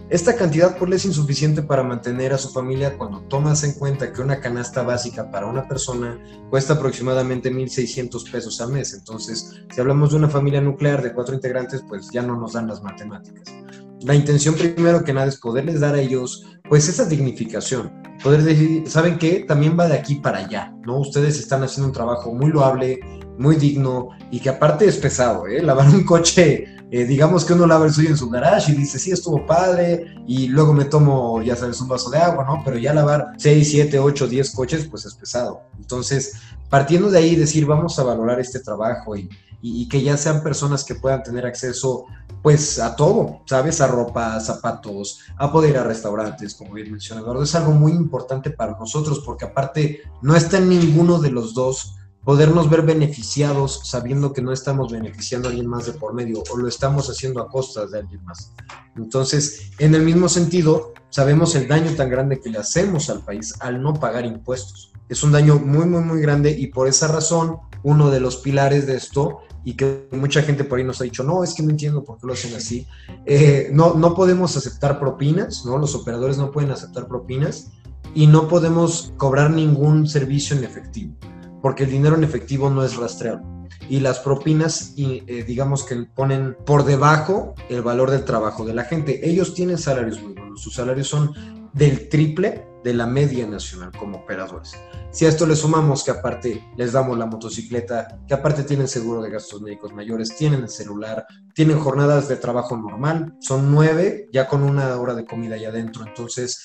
Esta 0.08 0.36
cantidad 0.36 0.76
por 0.76 0.92
es 0.92 1.04
insuficiente 1.04 1.62
para 1.62 1.82
mantener 1.82 2.32
a 2.32 2.38
su 2.38 2.50
familia 2.50 2.96
cuando 2.98 3.20
tomas 3.22 3.62
en 3.64 3.72
cuenta 3.74 4.12
que 4.12 4.20
una 4.20 4.40
canasta 4.40 4.82
básica 4.82 5.30
para 5.30 5.46
una 5.46 5.68
persona 5.68 6.18
cuesta 6.50 6.74
aproximadamente 6.74 7.52
1.600 7.52 8.30
pesos 8.30 8.60
al 8.60 8.72
mes. 8.72 8.94
Entonces, 8.94 9.62
si 9.72 9.80
hablamos 9.80 10.10
de 10.10 10.16
una 10.16 10.28
familia 10.28 10.60
nuclear 10.60 11.02
de 11.02 11.12
cuatro 11.12 11.34
integrantes, 11.34 11.82
pues 11.88 12.08
ya 12.10 12.22
no 12.22 12.36
nos 12.36 12.54
dan 12.54 12.66
las 12.66 12.82
matemáticas. 12.82 13.54
La 14.02 14.14
intención 14.14 14.54
primero 14.54 15.04
que 15.04 15.12
nada 15.12 15.26
es 15.26 15.36
poderles 15.36 15.80
dar 15.80 15.94
a 15.94 16.00
ellos 16.00 16.46
pues 16.68 16.88
esa 16.88 17.04
dignificación, 17.04 17.92
poder 18.22 18.42
decir, 18.42 18.88
¿saben 18.88 19.18
qué? 19.18 19.44
También 19.46 19.76
va 19.78 19.88
de 19.88 19.94
aquí 19.94 20.16
para 20.16 20.38
allá, 20.38 20.72
¿no? 20.86 21.00
Ustedes 21.00 21.38
están 21.38 21.62
haciendo 21.62 21.88
un 21.88 21.92
trabajo 21.92 22.32
muy 22.32 22.50
loable, 22.50 23.00
muy 23.38 23.56
digno 23.56 24.10
y 24.30 24.40
que 24.40 24.50
aparte 24.50 24.86
es 24.86 24.96
pesado, 24.96 25.46
¿eh? 25.46 25.62
Lavar 25.62 25.88
un 25.88 26.04
coche, 26.04 26.64
eh, 26.92 27.04
digamos 27.04 27.44
que 27.44 27.52
uno 27.52 27.66
lava 27.66 27.86
el 27.86 27.92
suyo 27.92 28.10
en 28.10 28.16
su 28.16 28.28
garage 28.28 28.72
y 28.72 28.74
dice, 28.74 28.98
sí, 28.98 29.12
estuvo 29.12 29.46
padre 29.46 30.12
y 30.26 30.48
luego 30.48 30.72
me 30.72 30.84
tomo, 30.84 31.40
ya 31.40 31.54
sabes, 31.54 31.80
un 31.80 31.86
vaso 31.86 32.10
de 32.10 32.18
agua, 32.18 32.44
¿no? 32.44 32.62
Pero 32.64 32.78
ya 32.78 32.92
lavar 32.92 33.28
6, 33.38 33.70
7, 33.70 33.98
8, 34.00 34.26
10 34.26 34.50
coches, 34.50 34.88
pues 34.90 35.04
es 35.04 35.14
pesado. 35.14 35.62
Entonces, 35.78 36.32
partiendo 36.68 37.08
de 37.08 37.18
ahí, 37.18 37.36
decir, 37.36 37.64
vamos 37.64 37.96
a 38.00 38.02
valorar 38.02 38.40
este 38.40 38.58
trabajo 38.58 39.16
y, 39.16 39.30
y, 39.62 39.88
que 39.88 40.02
ya 40.02 40.16
sean 40.16 40.42
personas 40.42 40.82
que 40.82 40.96
puedan 40.96 41.22
tener 41.22 41.46
acceso 41.46 42.06
pues 42.42 42.80
a 42.80 42.96
todo, 42.96 43.42
¿sabes? 43.46 43.80
A 43.80 43.86
ropa, 43.86 44.40
zapatos, 44.40 45.20
a 45.36 45.52
poder 45.52 45.70
ir 45.70 45.78
a 45.78 45.84
restaurantes, 45.84 46.54
como 46.54 46.72
bien 46.72 46.90
mencionó 46.90 47.22
Eduardo. 47.22 47.42
Es 47.42 47.54
algo 47.54 47.72
muy 47.72 47.92
importante 47.92 48.50
para 48.50 48.76
nosotros 48.78 49.22
porque 49.24 49.44
aparte 49.44 50.00
no 50.22 50.34
está 50.34 50.58
en 50.58 50.70
ninguno 50.70 51.18
de 51.18 51.30
los 51.30 51.54
dos 51.54 51.99
podernos 52.24 52.68
ver 52.68 52.82
beneficiados 52.82 53.80
sabiendo 53.84 54.32
que 54.32 54.42
no 54.42 54.52
estamos 54.52 54.92
beneficiando 54.92 55.48
a 55.48 55.50
alguien 55.50 55.68
más 55.68 55.86
de 55.86 55.92
por 55.92 56.14
medio 56.14 56.42
o 56.50 56.56
lo 56.56 56.68
estamos 56.68 57.08
haciendo 57.08 57.40
a 57.40 57.48
costas 57.48 57.90
de 57.90 58.00
alguien 58.00 58.22
más. 58.24 58.52
Entonces, 58.96 59.70
en 59.78 59.94
el 59.94 60.02
mismo 60.02 60.28
sentido, 60.28 60.92
sabemos 61.08 61.54
el 61.54 61.68
daño 61.68 61.92
tan 61.96 62.10
grande 62.10 62.40
que 62.40 62.50
le 62.50 62.58
hacemos 62.58 63.08
al 63.10 63.24
país 63.24 63.54
al 63.60 63.82
no 63.82 63.94
pagar 63.94 64.26
impuestos. 64.26 64.92
Es 65.08 65.22
un 65.22 65.32
daño 65.32 65.58
muy, 65.58 65.86
muy, 65.86 66.02
muy 66.02 66.20
grande 66.20 66.50
y 66.50 66.68
por 66.68 66.88
esa 66.88 67.08
razón, 67.08 67.58
uno 67.82 68.10
de 68.10 68.20
los 68.20 68.36
pilares 68.36 68.86
de 68.86 68.96
esto 68.96 69.40
y 69.64 69.74
que 69.74 70.08
mucha 70.12 70.42
gente 70.42 70.64
por 70.64 70.78
ahí 70.78 70.84
nos 70.84 71.00
ha 71.00 71.04
dicho, 71.04 71.22
no, 71.22 71.44
es 71.44 71.54
que 71.54 71.62
no 71.62 71.70
entiendo 71.70 72.04
por 72.04 72.18
qué 72.18 72.26
lo 72.26 72.32
hacen 72.32 72.54
así. 72.54 72.86
Eh, 73.26 73.70
no, 73.72 73.94
no 73.94 74.14
podemos 74.14 74.56
aceptar 74.56 74.98
propinas, 74.98 75.64
¿no? 75.64 75.78
Los 75.78 75.94
operadores 75.94 76.38
no 76.38 76.50
pueden 76.50 76.70
aceptar 76.70 77.08
propinas 77.08 77.70
y 78.14 78.26
no 78.26 78.48
podemos 78.48 79.12
cobrar 79.16 79.50
ningún 79.50 80.06
servicio 80.06 80.56
en 80.56 80.64
efectivo, 80.64 81.14
porque 81.62 81.84
el 81.84 81.90
dinero 81.90 82.16
en 82.16 82.24
efectivo 82.24 82.70
no 82.70 82.84
es 82.84 82.96
rastreable. 82.96 83.46
Y 83.88 84.00
las 84.00 84.18
propinas, 84.18 84.94
eh, 84.96 85.44
digamos 85.46 85.84
que 85.84 85.96
ponen 86.14 86.56
por 86.66 86.84
debajo 86.84 87.54
el 87.68 87.82
valor 87.82 88.10
del 88.10 88.24
trabajo 88.24 88.64
de 88.64 88.74
la 88.74 88.84
gente. 88.84 89.28
Ellos 89.28 89.54
tienen 89.54 89.78
salarios 89.78 90.20
muy 90.22 90.34
buenos, 90.34 90.62
sus 90.62 90.74
salarios 90.74 91.08
son 91.08 91.32
del 91.72 92.08
triple 92.08 92.66
de 92.82 92.94
la 92.94 93.06
media 93.06 93.46
nacional 93.46 93.92
como 93.98 94.18
operadores. 94.18 94.74
Si 95.12 95.26
a 95.26 95.28
esto 95.28 95.46
le 95.46 95.56
sumamos 95.56 96.04
que 96.04 96.12
aparte 96.12 96.64
les 96.76 96.92
damos 96.92 97.18
la 97.18 97.26
motocicleta, 97.26 98.20
que 98.26 98.34
aparte 98.34 98.62
tienen 98.64 98.88
seguro 98.88 99.20
de 99.20 99.30
gastos 99.30 99.60
médicos 99.60 99.92
mayores, 99.92 100.36
tienen 100.36 100.62
el 100.62 100.68
celular, 100.68 101.26
tienen 101.54 101.78
jornadas 101.78 102.28
de 102.28 102.36
trabajo 102.36 102.76
normal, 102.76 103.34
son 103.40 103.70
nueve, 103.70 104.28
ya 104.32 104.46
con 104.46 104.62
una 104.62 104.96
hora 104.96 105.14
de 105.14 105.24
comida 105.24 105.56
allá 105.56 105.68
adentro. 105.68 106.04
Entonces, 106.06 106.64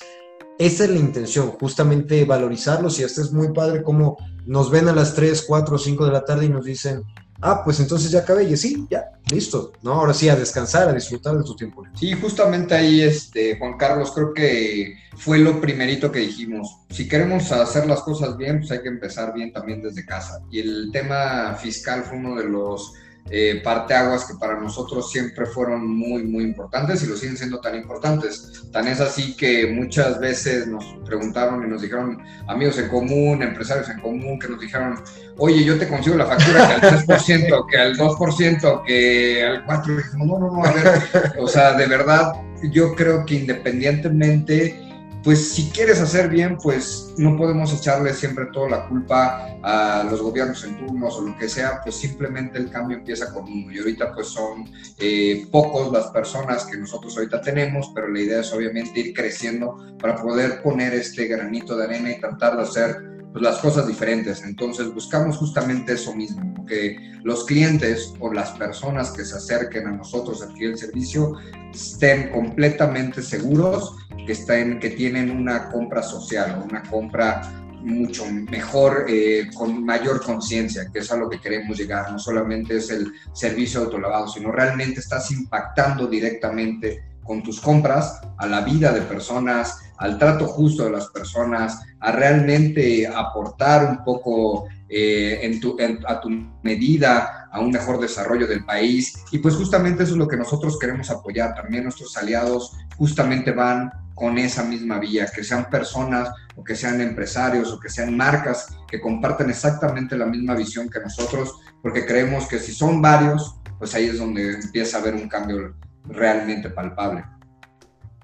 esa 0.57 0.85
es 0.85 0.89
la 0.89 0.99
intención, 0.99 1.51
justamente 1.51 2.23
valorizarlos 2.25 2.99
y 2.99 3.03
esto 3.03 3.21
es 3.21 3.31
muy 3.31 3.51
padre 3.51 3.83
como 3.83 4.17
nos 4.45 4.69
ven 4.71 4.87
a 4.87 4.93
las 4.93 5.13
3, 5.13 5.43
4, 5.47 5.77
5 5.77 6.05
de 6.05 6.11
la 6.11 6.23
tarde 6.23 6.45
y 6.45 6.49
nos 6.49 6.65
dicen, 6.65 7.03
ah, 7.41 7.63
pues 7.63 7.79
entonces 7.79 8.11
ya 8.11 8.19
acabé, 8.19 8.45
y 8.45 8.57
sí, 8.57 8.85
ya, 8.89 9.05
listo, 9.31 9.73
¿no? 9.81 9.93
Ahora 9.93 10.13
sí, 10.13 10.29
a 10.29 10.35
descansar, 10.35 10.89
a 10.89 10.93
disfrutar 10.93 11.37
de 11.37 11.43
tu 11.43 11.55
tiempo. 11.55 11.83
Sí, 11.95 12.13
justamente 12.13 12.73
ahí, 12.73 13.01
este, 13.01 13.57
Juan 13.57 13.77
Carlos, 13.77 14.11
creo 14.13 14.33
que 14.33 14.95
fue 15.17 15.39
lo 15.39 15.59
primerito 15.59 16.11
que 16.11 16.19
dijimos. 16.19 16.77
Si 16.89 17.07
queremos 17.07 17.51
hacer 17.51 17.87
las 17.87 18.01
cosas 18.01 18.37
bien, 18.37 18.59
pues 18.59 18.71
hay 18.71 18.81
que 18.81 18.89
empezar 18.89 19.33
bien 19.33 19.51
también 19.51 19.81
desde 19.81 20.05
casa. 20.05 20.41
Y 20.51 20.59
el 20.59 20.89
tema 20.91 21.55
fiscal 21.55 22.03
fue 22.03 22.17
uno 22.17 22.35
de 22.35 22.45
los 22.45 22.93
eh, 23.31 23.59
parteaguas 23.63 24.25
que 24.25 24.35
para 24.35 24.59
nosotros 24.59 25.11
siempre 25.11 25.47
fueron 25.47 25.87
muy, 25.87 26.23
muy 26.23 26.43
importantes 26.43 27.01
y 27.03 27.07
lo 27.07 27.17
siguen 27.17 27.35
siendo 27.37 27.59
tan 27.59 27.75
importantes. 27.75 28.63
Tan 28.71 28.87
es 28.87 29.01
así 29.01 29.35
que 29.35 29.65
muchas 29.67 30.19
veces 30.19 30.67
nos 30.67 30.85
preguntaron 31.03 31.65
y 31.65 31.67
nos 31.67 31.81
dijeron 31.81 32.21
amigos 32.47 32.77
en 32.77 32.87
común, 32.87 33.41
empresarios 33.41 33.89
en 33.89 33.99
común, 33.99 34.37
que 34.37 34.47
nos 34.47 34.59
dijeron, 34.59 34.99
oye, 35.37 35.63
yo 35.63 35.79
te 35.79 35.87
consigo 35.87 36.17
la 36.17 36.27
factura 36.27 36.67
que 36.67 36.85
al 36.85 37.05
3%, 37.07 37.65
que 37.67 37.77
al 37.77 37.97
2%, 37.97 38.83
que 38.85 39.43
al 39.43 39.65
4%. 39.65 39.85
Y 39.87 39.97
dijimos, 39.97 40.27
no, 40.27 40.39
no, 40.39 40.51
no, 40.51 40.63
a 40.63 40.71
ver, 40.71 41.33
o 41.39 41.47
sea, 41.47 41.73
de 41.73 41.87
verdad, 41.87 42.33
yo 42.71 42.93
creo 42.93 43.25
que 43.25 43.35
independientemente 43.35 44.84
pues 45.25 45.53
si 45.53 45.71
quieres 45.71 45.99
hacer 45.99 46.29
bien, 46.29 46.55
pues 46.61 47.15
no 47.17 47.35
podemos 47.35 47.73
echarle 47.73 48.13
siempre 48.13 48.45
toda 48.53 48.69
la 48.69 48.87
culpa 48.87 49.57
a 49.63 50.07
los 50.09 50.21
gobiernos 50.21 50.63
en 50.63 50.77
turnos 50.77 51.17
o 51.17 51.21
lo 51.21 51.35
que 51.35 51.49
sea, 51.49 51.81
pues 51.83 51.95
simplemente 51.95 52.59
el 52.59 52.69
cambio 52.69 52.97
empieza 52.97 53.33
con 53.33 53.45
uno. 53.45 53.73
Y 53.73 53.79
ahorita 53.79 54.13
pues 54.13 54.27
son 54.27 54.69
eh, 54.99 55.47
pocos 55.51 55.91
las 55.91 56.11
personas 56.11 56.65
que 56.65 56.77
nosotros 56.77 57.17
ahorita 57.17 57.41
tenemos, 57.41 57.91
pero 57.95 58.07
la 58.07 58.19
idea 58.19 58.41
es 58.41 58.53
obviamente 58.53 58.99
ir 58.99 59.13
creciendo 59.15 59.97
para 59.99 60.15
poder 60.15 60.61
poner 60.61 60.93
este 60.93 61.25
granito 61.25 61.75
de 61.75 61.85
arena 61.85 62.11
y 62.11 62.19
tratar 62.19 62.55
de 62.57 62.61
hacer 62.61 63.14
pues, 63.35 63.43
las 63.43 63.57
cosas 63.57 63.85
diferentes. 63.85 64.43
Entonces 64.45 64.93
buscamos 64.93 65.35
justamente 65.35 65.91
eso 65.91 66.15
mismo, 66.15 66.65
que 66.65 66.97
los 67.21 67.43
clientes 67.43 68.13
o 68.21 68.31
las 68.31 68.51
personas 68.51 69.11
que 69.11 69.25
se 69.25 69.35
acerquen 69.35 69.87
a 69.87 69.91
nosotros 69.91 70.41
a 70.41 70.45
adquirir 70.45 70.69
el 70.69 70.77
servicio 70.77 71.33
estén 71.73 72.29
completamente 72.29 73.21
seguros 73.21 73.93
que, 74.25 74.31
estén, 74.31 74.79
que 74.79 74.91
tienen 74.91 75.29
una 75.29 75.69
compra 75.69 76.01
social 76.01 76.61
o 76.61 76.63
una 76.63 76.81
compra 76.83 77.41
mucho 77.81 78.25
mejor, 78.25 79.05
eh, 79.09 79.49
con 79.53 79.83
mayor 79.83 80.23
conciencia, 80.23 80.89
que 80.89 80.99
es 80.99 81.11
a 81.11 81.17
lo 81.17 81.29
que 81.29 81.41
queremos 81.41 81.77
llegar. 81.77 82.09
No 82.13 82.17
solamente 82.17 82.77
es 82.77 82.89
el 82.89 83.11
servicio 83.33 83.81
autolavado, 83.81 84.29
sino 84.29 84.49
realmente 84.49 85.01
estás 85.01 85.29
impactando 85.31 86.07
directamente 86.07 87.03
con 87.25 87.43
tus 87.43 87.59
compras 87.59 88.21
a 88.37 88.45
la 88.45 88.61
vida 88.61 88.93
de 88.93 89.01
personas, 89.01 89.81
al 89.97 90.17
trato 90.17 90.47
justo 90.47 90.85
de 90.85 90.91
las 90.91 91.07
personas, 91.07 91.81
a 91.99 92.11
realmente 92.11 93.07
aportar 93.07 93.89
un 93.89 94.03
poco 94.03 94.67
eh, 94.87 95.39
en 95.41 95.59
tu, 95.59 95.75
a 96.07 96.21
tu 96.21 96.29
medida 96.61 97.49
a 97.51 97.59
un 97.59 97.71
mejor 97.71 97.99
desarrollo 97.99 98.47
del 98.47 98.63
país. 98.63 99.13
Y 99.31 99.39
pues 99.39 99.55
justamente 99.55 100.03
eso 100.03 100.13
es 100.13 100.17
lo 100.17 100.27
que 100.27 100.37
nosotros 100.37 100.77
queremos 100.79 101.09
apoyar. 101.09 101.55
También 101.55 101.83
nuestros 101.83 102.15
aliados 102.15 102.73
justamente 102.97 103.51
van 103.51 103.91
con 104.13 104.37
esa 104.37 104.63
misma 104.63 104.99
vía, 104.99 105.27
que 105.33 105.43
sean 105.43 105.69
personas 105.69 106.29
o 106.55 106.63
que 106.63 106.75
sean 106.75 107.01
empresarios 107.01 107.71
o 107.71 107.79
que 107.79 107.89
sean 107.89 108.15
marcas 108.15 108.67
que 108.87 109.01
comparten 109.01 109.49
exactamente 109.49 110.17
la 110.17 110.25
misma 110.25 110.55
visión 110.55 110.89
que 110.89 111.01
nosotros, 111.01 111.53
porque 111.81 112.05
creemos 112.05 112.47
que 112.47 112.59
si 112.59 112.71
son 112.71 113.01
varios, 113.01 113.57
pues 113.77 113.93
ahí 113.93 114.05
es 114.05 114.19
donde 114.19 114.53
empieza 114.53 114.97
a 114.97 115.01
haber 115.01 115.15
un 115.15 115.27
cambio 115.27 115.75
realmente 116.07 116.69
palpable. 116.69 117.23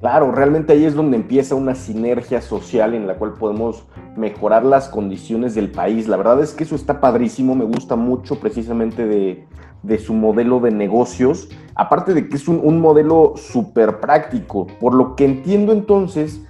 Claro, 0.01 0.31
realmente 0.31 0.73
ahí 0.73 0.83
es 0.83 0.95
donde 0.95 1.15
empieza 1.15 1.53
una 1.53 1.75
sinergia 1.75 2.41
social 2.41 2.95
en 2.95 3.05
la 3.05 3.17
cual 3.19 3.33
podemos 3.33 3.85
mejorar 4.17 4.65
las 4.65 4.89
condiciones 4.89 5.53
del 5.53 5.69
país. 5.69 6.07
La 6.07 6.17
verdad 6.17 6.41
es 6.41 6.53
que 6.53 6.63
eso 6.63 6.75
está 6.75 6.99
padrísimo, 6.99 7.53
me 7.53 7.65
gusta 7.65 7.95
mucho 7.95 8.39
precisamente 8.39 9.05
de, 9.05 9.99
su 9.99 10.15
modelo 10.15 10.59
de 10.59 10.71
negocios, 10.71 11.49
aparte 11.75 12.15
de 12.15 12.27
que 12.27 12.35
es 12.35 12.47
un, 12.47 12.79
modelo 12.79 13.33
súper 13.35 13.99
práctico. 13.99 14.65
Por 14.79 14.95
lo 14.95 15.15
que 15.15 15.25
entiendo 15.25 15.71
entonces, 15.71 16.41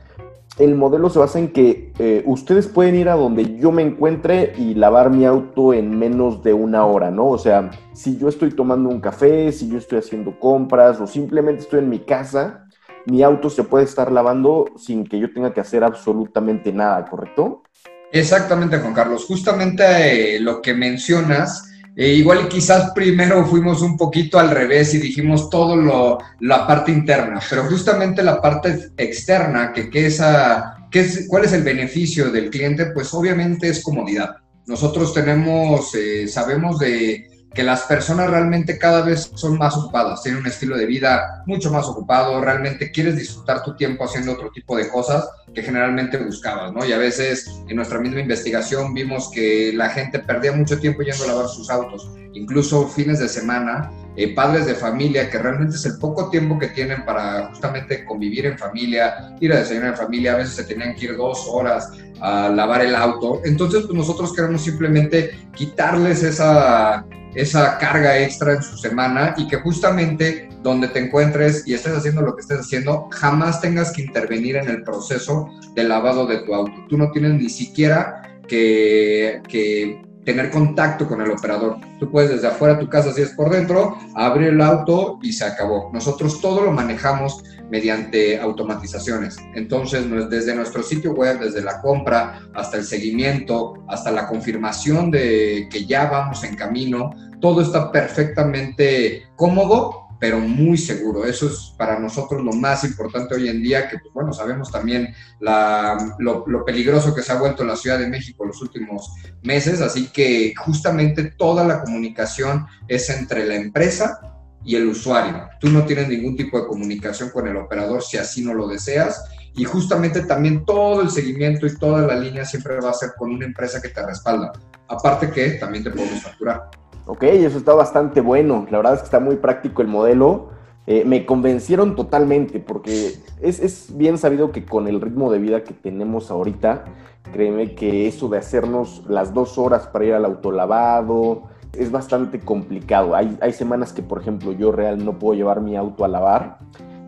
el 0.64 0.76
modelo 0.76 1.10
se 1.10 1.20
basa 1.20 1.40
en 1.40 1.50
que 1.50 1.92
eh, 2.00 2.24
ustedes 2.26 2.68
pueden 2.68 2.96
ir 2.96 3.10
a 3.10 3.16
donde 3.16 3.58
yo 3.58 3.72
me 3.72 3.82
encuentre 3.82 4.54
y 4.58 4.76
lavar 4.76 5.10
mi 5.10 5.26
auto 5.26 5.74
en 5.74 5.98
menos 5.98 6.44
de 6.44 6.54
una 6.54 6.86
hora, 6.86 7.12
¿no? 7.12 7.28
O 7.28 7.38
sea, 7.38 7.72
si 7.94 8.18
yo 8.18 8.30
estoy 8.30 8.52
tomando 8.52 8.90
un 8.90 9.02
café, 9.02 9.52
si 9.52 9.70
yo 9.70 9.78
estoy 9.78 10.00
haciendo 10.00 10.40
compras 10.40 11.00
o 11.00 11.08
simplemente 11.08 11.62
estoy 11.62 11.80
en 11.80 11.90
mi 11.90 12.00
casa 12.00 12.68
mi 13.06 13.24
auto 13.24 13.50
se 13.50 13.64
puede 13.64 13.86
estar 13.86 14.12
lavando 14.12 14.66
sin 14.78 15.06
que 15.06 15.20
yo 15.20 15.32
tenga 15.34 15.54
que 15.54 15.62
hacer 15.62 15.84
absolutamente 15.84 16.72
nada, 16.72 17.06
¿correcto? 17.06 17.64
Exactamente, 18.12 18.78
Juan 18.80 18.94
Carlos. 18.94 19.26
Justamente 19.26 20.36
eh, 20.36 20.40
lo 20.40 20.62
que 20.62 20.74
mencionas, 20.74 21.71
eh, 21.96 22.14
igual 22.14 22.48
quizás 22.48 22.92
primero 22.92 23.46
fuimos 23.46 23.82
un 23.82 23.98
poquito 23.98 24.40
al 24.40 24.50
revés 24.50 24.94
y 24.94 25.00
dijimos 25.00 25.50
todo 25.50 25.76
lo, 25.76 26.20
la 26.40 26.66
parte 26.66 26.92
interna, 26.92 27.40
pero 27.50 27.66
justamente 27.66 28.24
la 28.24 28.42
parte 28.42 28.92
externa, 28.98 29.74
que, 29.74 29.90
que 29.90 30.06
esa, 30.06 30.88
que 30.90 31.02
es, 31.02 31.26
¿cuál 31.28 31.46
es 31.46 31.54
el 31.54 31.64
beneficio 31.64 32.32
del 32.32 32.50
cliente? 32.50 32.88
Pues 32.88 33.14
obviamente 33.14 33.70
es 33.70 33.84
comodidad. 33.84 34.36
Nosotros 34.68 35.14
tenemos, 35.14 35.94
eh, 35.96 36.28
sabemos 36.28 36.80
de 36.80 37.31
que 37.54 37.64
las 37.64 37.82
personas 37.82 38.30
realmente 38.30 38.78
cada 38.78 39.02
vez 39.02 39.32
son 39.36 39.58
más 39.58 39.76
ocupadas, 39.76 40.24
tienen 40.24 40.42
un 40.42 40.48
estilo 40.48 40.78
de 40.78 40.86
vida 40.86 41.44
mucho 41.46 41.70
más 41.70 41.86
ocupado, 41.86 42.40
realmente 42.40 42.92
quieres 42.92 43.18
disfrutar 43.18 43.64
tu 43.64 43.76
tiempo 43.76 44.06
haciendo 44.06 44.34
otro 44.34 44.52
tipo 44.52 44.78
de 44.78 44.88
cosas 44.90 45.28
que 45.54 45.62
generalmente 45.62 46.18
buscabas, 46.18 46.72
¿no? 46.72 46.86
Y 46.86 46.94
a 46.94 46.98
veces 46.98 47.62
en 47.68 47.76
nuestra 47.76 48.00
misma 48.00 48.22
investigación 48.22 48.94
vimos 48.94 49.30
que 49.34 49.74
la 49.74 49.90
gente 49.90 50.20
perdía 50.20 50.54
mucho 50.54 50.80
tiempo 50.80 51.02
yendo 51.02 51.26
a 51.26 51.28
lavar 51.28 51.48
sus 51.50 51.70
autos, 51.70 52.10
incluso 52.34 52.88
fines 52.88 53.20
de 53.20 53.28
semana, 53.28 53.92
eh, 54.16 54.34
padres 54.34 54.66
de 54.66 54.76
familia, 54.76 55.30
que 55.30 55.38
realmente 55.38 55.76
es 55.76 55.86
el 55.86 55.98
poco 55.98 56.30
tiempo 56.30 56.58
que 56.58 56.68
tienen 56.68 57.04
para 57.04 57.48
justamente 57.50 58.06
convivir 58.06 58.46
en 58.46 58.58
familia, 58.58 59.36
ir 59.42 59.52
a 59.52 59.58
desayunar 59.58 59.90
en 59.90 59.98
familia, 59.98 60.34
a 60.34 60.38
veces 60.38 60.56
se 60.56 60.64
tenían 60.64 60.96
que 60.96 61.06
ir 61.06 61.18
dos 61.18 61.46
horas 61.50 61.92
a 62.22 62.50
lavar 62.50 62.82
el 62.82 62.96
auto. 62.96 63.42
Entonces, 63.44 63.84
pues 63.84 63.94
nosotros 63.94 64.34
queremos 64.34 64.62
simplemente 64.62 65.38
quitarles 65.54 66.24
esa, 66.24 67.06
esa 67.36 67.78
carga 67.78 68.20
extra 68.20 68.54
en 68.54 68.64
su 68.64 68.78
semana 68.78 69.34
y 69.38 69.48
que 69.48 69.58
justamente 69.58 70.50
donde 70.62 70.88
te 70.90 71.00
encuentres 71.00 71.68
y 71.68 71.74
estés 71.74 71.94
haciendo 71.94 72.22
lo 72.22 72.36
que 72.36 72.42
estés 72.42 72.60
haciendo, 72.60 73.08
jamás 73.12 73.62
tengas 73.62 73.92
que 73.92 74.04
intervenir 74.04 74.58
en 74.58 74.70
el 74.70 74.84
proceso 74.84 75.50
de 75.76 75.84
lavado 75.84 76.26
de 76.26 76.40
tu 76.40 76.54
auto. 76.54 76.74
Tú 76.90 76.98
no 76.98 77.12
tienes 77.12 77.34
ni 77.34 77.50
siquiera 77.50 78.22
que, 78.48 79.42
que 79.48 80.02
tener 80.26 80.52
contacto 80.52 81.08
con 81.08 81.22
el 81.22 81.32
operador. 81.32 81.78
Tú 82.00 82.10
puedes 82.10 82.32
desde 82.32 82.48
afuera 82.48 82.76
de 82.76 82.82
tu 82.82 82.90
casa, 82.90 83.12
si 83.14 83.22
es 83.22 83.32
por 83.32 83.50
dentro, 83.50 83.98
abrir 84.16 84.50
el 84.50 84.62
auto 84.62 85.20
y 85.22 85.34
se 85.34 85.46
acabó. 85.46 85.90
Nosotros 85.94 86.42
todo 86.42 86.62
lo 86.62 86.72
manejamos 86.72 87.44
mediante 87.70 88.40
automatizaciones. 88.40 89.38
Entonces, 89.56 90.06
desde 90.30 90.54
nuestro 90.54 90.84
sitio 90.84 91.14
web, 91.14 91.40
desde 91.40 91.62
la 91.62 91.82
compra 91.82 92.42
hasta 92.54 92.78
el 92.78 92.84
seguimiento, 92.84 93.84
hasta 93.88 94.12
la 94.12 94.28
confirmación 94.28 95.10
de 95.10 95.68
que 95.72 95.86
ya 95.86 96.06
vamos 96.10 96.44
en 96.44 96.56
camino, 96.56 97.12
todo 97.40 97.62
está 97.62 97.92
perfectamente 97.92 99.24
cómodo 99.36 100.01
pero 100.22 100.40
muy 100.40 100.78
seguro. 100.78 101.26
Eso 101.26 101.48
es 101.48 101.74
para 101.76 102.00
nosotros 102.00 102.44
lo 102.44 102.54
más 102.54 102.84
importante 102.84 103.34
hoy 103.34 103.50
en 103.50 103.64
día, 103.64 103.90
que 103.90 103.98
pues, 103.98 104.14
bueno, 104.14 104.32
sabemos 104.32 104.72
también 104.72 105.16
lo, 105.40 106.46
lo, 106.48 106.64
peligroso 106.64 107.16
que 107.16 107.24
se 107.24 107.32
ha 107.32 107.40
vuelto 107.40 107.66
la 107.66 107.76
Ciudad 107.76 107.98
de 107.98 108.08
México 108.08 108.46
los 108.46 108.62
últimos 108.62 109.16
meses, 109.42 109.82
así 109.82 110.10
que 110.10 110.54
justamente 110.56 111.34
toda 111.36 111.66
la 111.66 111.82
comunicación 111.82 112.68
es 112.88 113.10
entre 113.10 113.48
la 113.48 113.56
empresa 113.56 114.20
y 114.64 114.76
el 114.76 114.90
usuario. 114.90 115.50
Tú 115.60 115.70
no 115.70 115.86
tienes 115.86 116.08
ningún 116.08 116.36
tipo 116.36 116.62
de 116.62 116.68
comunicación 116.68 117.32
con 117.32 117.48
el 117.48 117.58
operador 117.58 118.04
si 118.04 118.18
así 118.18 118.46
no 118.46 118.54
lo 118.54 118.68
deseas. 118.68 119.24
Y 119.56 119.64
justamente 119.64 120.22
también 120.22 120.66
todo 120.66 121.02
el 121.02 121.10
seguimiento 121.10 121.66
y 121.66 121.76
toda 121.76 122.06
la 122.06 122.16
línea 122.16 122.46
siempre 122.46 122.80
va 122.80 122.92
a 122.92 122.94
ser 122.94 123.14
con 123.18 123.32
una 123.32 123.46
empresa 123.46 123.82
que 123.82 123.90
te 123.90 124.06
respalda. 124.06 124.52
Aparte 124.88 125.32
que 125.32 125.54
también 125.54 125.84
te 125.84 125.90
podemos 125.90 126.22
facturar. 126.22 126.70
Ok, 127.12 127.24
eso 127.24 127.58
está 127.58 127.74
bastante 127.74 128.22
bueno. 128.22 128.66
La 128.72 128.78
verdad 128.78 128.94
es 128.94 129.00
que 129.00 129.06
está 129.06 129.20
muy 129.20 129.36
práctico 129.36 129.82
el 129.82 129.90
modelo. 129.90 130.52
Eh, 130.88 131.04
me 131.04 131.26
convencieron 131.26 131.98
totalmente 131.98 132.62
porque 132.62 133.16
es, 133.42 133.60
es, 133.60 133.98
bien 133.98 134.18
sabido 134.18 134.54
que 134.54 134.64
con 134.64 134.88
el 134.88 135.02
ritmo 135.02 135.30
de 135.30 135.40
vida 135.40 135.66
que 135.66 135.74
tenemos 135.74 136.32
ahorita, 136.32 136.86
créeme 137.34 137.76
que 137.76 138.08
eso 138.08 138.30
de 138.30 138.38
hacernos 138.38 139.04
las 139.10 139.34
dos 139.34 139.58
horas 139.58 139.88
para 139.88 140.06
ir 140.06 140.14
al 140.14 140.24
autolavado 140.24 141.50
es 141.78 141.92
bastante 141.92 142.40
complicado. 142.40 143.14
Hay, 143.14 143.38
hay 143.42 143.52
semanas 143.52 143.92
que, 143.92 144.04
por 144.04 144.22
ejemplo, 144.22 144.54
yo 144.54 144.72
real 144.72 145.04
no 145.04 145.20
puedo 145.20 145.34
llevar 145.34 145.60
mi 145.60 145.76
auto 145.76 146.06
a 146.06 146.08
lavar. 146.08 146.60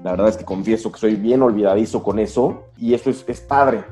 La 0.04 0.12
verdad 0.12 0.28
es 0.28 0.36
que 0.36 0.44
confieso 0.44 0.92
que 0.92 1.00
soy 1.00 1.16
bien 1.16 1.42
olvidadizo 1.42 2.04
con 2.04 2.20
eso 2.20 2.64
y 2.78 2.94
eso 2.94 3.10
es, 3.10 3.24
es 3.26 3.40
padre. 3.40 3.86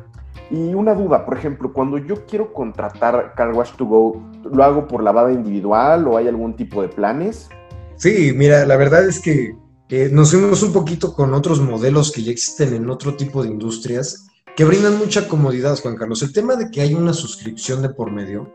Y 0.51 0.73
una 0.73 0.93
duda, 0.93 1.25
por 1.25 1.37
ejemplo, 1.37 1.71
cuando 1.71 1.97
yo 1.97 2.25
quiero 2.25 2.51
contratar 2.51 3.33
Car 3.37 3.53
Wash 3.53 3.71
to 3.77 3.85
Go, 3.85 4.21
¿lo 4.51 4.63
hago 4.65 4.85
por 4.85 5.01
lavada 5.01 5.31
individual 5.31 6.05
o 6.09 6.17
hay 6.17 6.27
algún 6.27 6.57
tipo 6.57 6.81
de 6.81 6.89
planes? 6.89 7.47
Sí, 7.95 8.33
mira, 8.35 8.65
la 8.65 8.75
verdad 8.75 9.07
es 9.07 9.21
que 9.21 9.55
nos 10.11 10.31
fuimos 10.31 10.61
un 10.63 10.73
poquito 10.73 11.13
con 11.13 11.33
otros 11.33 11.61
modelos 11.61 12.11
que 12.11 12.23
ya 12.23 12.31
existen 12.31 12.73
en 12.73 12.89
otro 12.89 13.15
tipo 13.15 13.43
de 13.43 13.49
industrias 13.49 14.27
que 14.55 14.65
brindan 14.65 14.97
mucha 14.97 15.29
comodidad, 15.29 15.79
Juan 15.79 15.95
Carlos. 15.95 16.21
El 16.21 16.33
tema 16.33 16.57
de 16.57 16.69
que 16.69 16.81
hay 16.81 16.93
una 16.93 17.13
suscripción 17.13 17.81
de 17.81 17.89
por 17.89 18.11
medio 18.11 18.53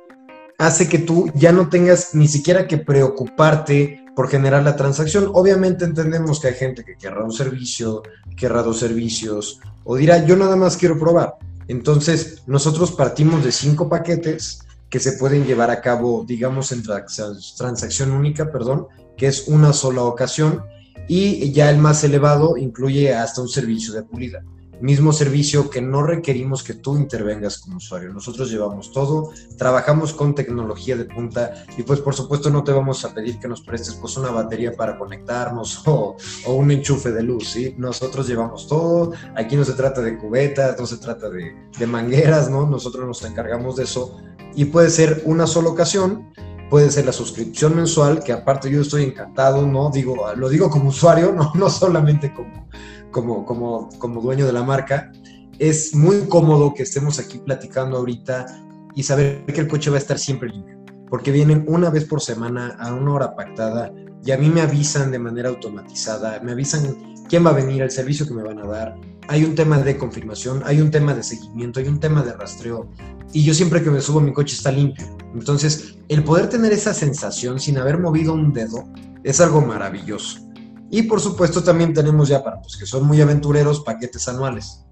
hace 0.59 0.89
que 0.89 0.99
tú 0.99 1.31
ya 1.35 1.53
no 1.53 1.71
tengas 1.71 2.15
ni 2.15 2.29
siquiera 2.29 2.67
que 2.67 2.77
preocuparte 2.77 4.05
por 4.15 4.29
generar 4.29 4.63
la 4.63 4.77
transacción. 4.77 5.31
Obviamente 5.33 5.87
entendemos 5.87 6.41
que 6.41 6.49
hay 6.49 6.55
gente 6.55 6.85
que 6.85 6.97
querrá 6.97 7.25
un 7.25 7.33
servicio, 7.33 8.03
querrá 8.37 8.63
dos 8.63 8.79
servicios, 8.79 9.61
o 9.85 9.97
dirá, 9.97 10.25
yo 10.27 10.37
nada 10.37 10.57
más 10.57 10.77
quiero 10.77 10.99
probar. 10.99 11.37
Entonces, 11.69 12.43
nosotros 12.47 12.93
partimos 12.93 13.45
de 13.45 13.53
cinco 13.53 13.89
paquetes 13.89 14.61
que 14.89 15.01
se 15.01 15.13
pueden 15.13 15.45
llevar 15.45 15.71
a 15.71 15.81
cabo, 15.81 16.25
digamos, 16.27 16.73
en 16.73 16.83
transacción 16.83 18.13
única, 18.13 18.53
perdón, 18.53 18.87
que 19.17 19.27
es 19.27 19.49
una 19.49 19.73
sola 19.73 20.03
ocasión, 20.03 20.63
y 21.09 21.53
ya 21.53 21.71
el 21.71 21.79
más 21.79 22.03
elevado 22.05 22.57
incluye 22.57 23.15
hasta 23.15 23.41
un 23.41 23.49
servicio 23.49 23.93
de 23.93 24.03
pulida 24.03 24.43
mismo 24.81 25.13
servicio 25.13 25.71
que 25.71 25.81
no 25.81 26.03
requerimos 26.03 26.63
que 26.63 26.75
tú 26.75 26.97
intervengas 26.97 27.59
como 27.59 27.77
usuario. 27.77 28.13
Nosotros 28.13 28.51
llevamos 28.51 28.93
todo, 28.93 29.31
trabajamos 29.57 30.13
con 30.13 30.35
tecnología 30.35 30.97
de 30.97 31.05
punta 31.05 31.65
y 31.77 31.83
pues 31.83 32.01
por 32.01 32.15
supuesto 32.15 32.51
no 32.51 32.65
te 32.65 32.73
vamos 32.73 33.05
a 33.05 33.15
pedir 33.15 33.39
que 33.39 33.49
nos 33.49 33.61
prestes 33.61 33.95
pues 33.95 34.17
una 34.17 34.31
batería 34.31 34.73
para 34.73 34.99
conectarnos 34.99 35.83
o, 35.87 36.17
un 36.47 36.71
enchufe 36.71 37.13
de 37.13 37.23
luz, 37.23 37.49
¿sí? 37.49 37.75
Nosotros 37.79 38.27
llevamos 38.27 38.67
todo, 38.67 39.13
aquí 39.35 39.57
no 39.57 39.65
se 39.65 39.73
trata 39.73 40.01
de 40.01 40.19
cubetas, 40.19 40.79
no 40.79 40.87
se 40.87 40.99
trata 40.99 41.29
de, 41.31 41.55
de 41.79 41.87
mangueras, 41.87 42.51
¿no? 42.51 42.67
Nosotros 42.67 43.07
nos 43.07 43.23
encargamos 43.25 43.77
de 43.77 43.85
eso 43.85 44.17
y 44.55 44.67
puede 44.67 44.91
ser 44.91 45.23
una 45.27 45.47
sola 45.47 45.69
ocasión 45.69 46.33
puede 46.71 46.91
ser 46.91 47.07
la 47.07 47.13
suscripción 47.13 47.77
mensual, 47.77 48.23
que 48.23 48.33
aparte 48.33 48.71
yo 48.71 48.81
estoy 48.81 49.05
encantado, 49.05 49.67
¿no? 49.67 49.91
Digo, 49.91 50.17
lo 50.35 50.49
digo 50.49 50.71
como 50.71 50.89
usuario, 50.89 51.33
no, 51.37 51.53
no 51.55 51.71
solamente 51.71 52.33
como, 52.33 52.69
como, 53.11 53.45
como, 53.45 53.89
como 53.99 54.21
dueño 54.21 54.47
de 54.47 54.53
la 54.53 54.63
marca. 54.63 55.13
Es 55.59 55.95
muy 55.95 56.23
cómodo 56.29 56.75
que 56.75 56.83
estemos 56.83 57.19
aquí 57.19 57.39
platicando 57.39 57.97
ahorita 57.97 58.47
y 58.95 59.03
saber 59.03 59.45
que 59.47 59.61
el 59.61 59.69
coche 59.69 59.91
va 59.91 59.97
a 59.97 60.01
estar 60.01 60.19
siempre 60.19 60.51
limpio, 60.51 60.79
porque 61.09 61.31
vienen 61.31 61.65
una 61.69 61.91
vez 61.91 62.05
por 62.05 62.21
semana 62.21 62.77
a 62.79 62.93
una 62.93 63.13
hora 63.13 63.37
pactada 63.37 63.93
y 64.25 64.33
a 64.33 64.39
mí 64.39 64.49
me 64.49 64.61
avisan 64.61 65.11
de 65.11 65.19
manera 65.19 65.49
automatizada, 65.49 66.41
me 66.41 66.53
avisan 66.53 66.97
quién 67.29 67.45
va 67.45 67.51
a 67.51 67.55
venir, 67.55 67.83
el 67.83 67.91
servicio 67.91 68.27
que 68.27 68.35
me 68.35 68.43
van 68.43 68.59
a 68.59 68.67
dar. 68.67 68.97
Hay 69.29 69.45
un 69.45 69.55
tema 69.55 69.79
de 69.79 69.99
confirmación, 69.99 70.63
hay 70.65 70.81
un 70.81 70.91
tema 70.91 71.13
de 71.15 71.23
seguimiento, 71.23 71.81
hay 71.81 71.89
un 71.89 71.99
tema 71.99 72.23
de 72.23 72.33
rastreo 72.33 72.89
y 73.33 73.45
yo 73.45 73.55
siempre 73.55 73.83
que 73.83 73.91
me 73.91 74.01
subo 74.01 74.21
a 74.21 74.23
mi 74.23 74.33
coche 74.33 74.55
está 74.55 74.71
limpio. 74.71 75.05
Entonces, 75.35 75.99
el 76.09 76.23
poder 76.23 76.49
tener 76.49 76.73
esa 76.73 76.95
sensación 76.95 77.59
sin 77.59 77.79
haber 77.79 77.99
movido 77.99 78.33
un 78.33 78.53
dedo 78.53 78.85
es 79.25 79.41
algo 79.41 79.61
maravilloso. 79.61 80.47
Y 80.91 81.03
por 81.03 81.21
supuesto 81.21 81.65
también 81.65 81.93
tenemos 81.93 82.29
ya 82.29 82.45
para 82.45 82.63
los 82.63 82.77
que 82.77 82.87
son 82.87 83.05
muy 83.05 83.21
aventureros 83.21 83.81
paquetes 83.81 84.29
anuales. 84.29 84.85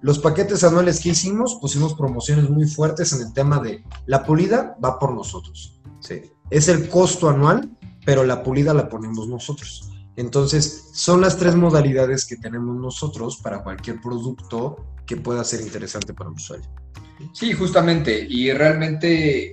Los 0.00 0.18
paquetes 0.18 0.64
anuales 0.64 1.00
que 1.00 1.10
hicimos, 1.10 1.58
pusimos 1.60 1.94
promociones 1.94 2.50
muy 2.50 2.66
fuertes 2.66 3.12
en 3.12 3.22
el 3.22 3.32
tema 3.32 3.60
de 3.60 3.84
la 4.06 4.24
pulida 4.24 4.76
va 4.84 4.98
por 4.98 5.14
nosotros. 5.14 5.80
Sí. 6.00 6.22
Es 6.50 6.66
el 6.66 6.88
costo 6.88 7.30
anual, 7.30 7.70
pero 8.04 8.24
la 8.24 8.42
pulida 8.42 8.74
la 8.74 8.88
ponemos 8.88 9.28
nosotros. 9.28 9.91
Entonces, 10.16 10.90
son 10.92 11.20
las 11.20 11.36
tres 11.36 11.54
modalidades 11.54 12.26
que 12.26 12.36
tenemos 12.36 12.76
nosotros 12.76 13.38
para 13.38 13.62
cualquier 13.62 14.00
producto 14.00 14.84
que 15.06 15.16
pueda 15.16 15.42
ser 15.44 15.60
interesante 15.62 16.12
para 16.12 16.30
un 16.30 16.36
usuario. 16.36 16.68
Sí, 17.32 17.52
justamente. 17.52 18.26
Y 18.28 18.52
realmente 18.52 19.52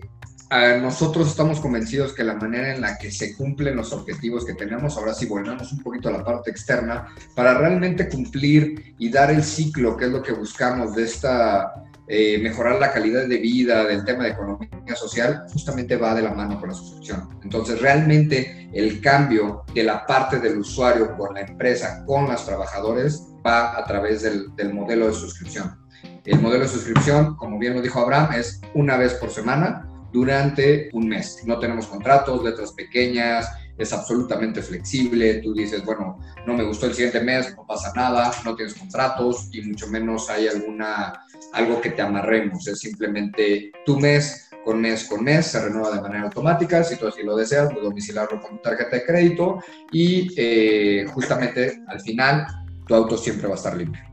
nosotros 0.81 1.27
estamos 1.27 1.59
convencidos 1.59 2.13
que 2.13 2.23
la 2.23 2.33
manera 2.33 2.73
en 2.73 2.81
la 2.81 2.97
que 2.97 3.11
se 3.11 3.35
cumplen 3.35 3.75
los 3.75 3.93
objetivos 3.93 4.45
que 4.45 4.55
tenemos, 4.55 4.97
ahora 4.97 5.13
sí 5.13 5.27
volvemos 5.27 5.71
un 5.71 5.79
poquito 5.79 6.09
a 6.09 6.13
la 6.13 6.25
parte 6.25 6.49
externa, 6.49 7.07
para 7.35 7.53
realmente 7.53 8.09
cumplir 8.09 8.95
y 8.97 9.09
dar 9.09 9.29
el 9.29 9.43
ciclo, 9.43 9.95
que 9.95 10.05
es 10.05 10.11
lo 10.11 10.23
que 10.23 10.33
buscamos 10.33 10.95
de 10.95 11.03
esta, 11.03 11.83
eh, 12.11 12.39
mejorar 12.39 12.79
la 12.79 12.91
calidad 12.91 13.27
de 13.27 13.37
vida, 13.37 13.85
del 13.85 14.03
tema 14.03 14.23
de 14.23 14.31
economía 14.31 14.95
social, 14.95 15.45
justamente 15.53 15.95
va 15.95 16.15
de 16.15 16.23
la 16.23 16.33
mano 16.33 16.59
con 16.59 16.69
la 16.69 16.75
suscripción. 16.75 17.29
Entonces, 17.43 17.79
realmente 17.79 18.67
el 18.73 18.99
cambio 18.99 19.61
de 19.75 19.83
la 19.83 20.07
parte 20.07 20.39
del 20.39 20.57
usuario 20.57 21.15
con 21.15 21.35
la 21.35 21.41
empresa, 21.41 22.03
con 22.07 22.27
los 22.27 22.43
trabajadores, 22.43 23.27
va 23.45 23.77
a 23.77 23.85
través 23.85 24.23
del, 24.23 24.55
del 24.55 24.73
modelo 24.73 25.05
de 25.05 25.13
suscripción. 25.13 25.77
El 26.25 26.41
modelo 26.41 26.63
de 26.63 26.69
suscripción, 26.69 27.35
como 27.35 27.59
bien 27.59 27.75
lo 27.75 27.81
dijo 27.81 27.99
Abraham, 27.99 28.33
es 28.33 28.59
una 28.73 28.97
vez 28.97 29.13
por 29.13 29.29
semana 29.29 29.87
durante 30.11 30.89
un 30.93 31.07
mes. 31.07 31.43
No 31.45 31.59
tenemos 31.59 31.85
contratos, 31.85 32.43
letras 32.43 32.71
pequeñas, 32.73 33.47
es 33.79 33.93
absolutamente 33.93 34.61
flexible. 34.61 35.35
Tú 35.35 35.53
dices, 35.53 35.83
bueno, 35.83 36.19
no 36.45 36.53
me 36.53 36.63
gustó 36.63 36.85
el 36.85 36.93
siguiente 36.93 37.21
mes, 37.21 37.55
no 37.55 37.65
pasa 37.65 37.91
nada, 37.95 38.31
no 38.45 38.55
tienes 38.55 38.75
contratos 38.75 39.49
y 39.51 39.61
mucho 39.61 39.87
menos 39.87 40.29
hay 40.29 40.47
alguna, 40.47 41.25
algo 41.53 41.81
que 41.81 41.91
te 41.91 42.01
amarremos. 42.01 42.67
Es 42.67 42.79
simplemente 42.79 43.71
tu 43.85 43.97
mes 43.97 44.45
con 44.63 44.81
mes 44.81 45.05
con 45.05 45.23
mes, 45.23 45.47
se 45.47 45.63
renueva 45.63 45.95
de 45.95 46.01
manera 46.01 46.23
automática. 46.23 46.83
Si 46.83 46.97
tú 46.97 47.07
así 47.07 47.23
lo 47.23 47.35
deseas, 47.35 47.69
puedes 47.69 47.83
domiciliarlo 47.83 48.41
con 48.41 48.57
tu 48.57 48.61
tarjeta 48.61 48.97
de 48.97 49.05
crédito 49.05 49.63
y 49.91 50.33
eh, 50.37 51.05
justamente 51.13 51.81
al 51.87 52.01
final 52.01 52.45
tu 52.85 52.93
auto 52.93 53.17
siempre 53.17 53.47
va 53.47 53.53
a 53.53 53.57
estar 53.57 53.75
limpio. 53.75 54.03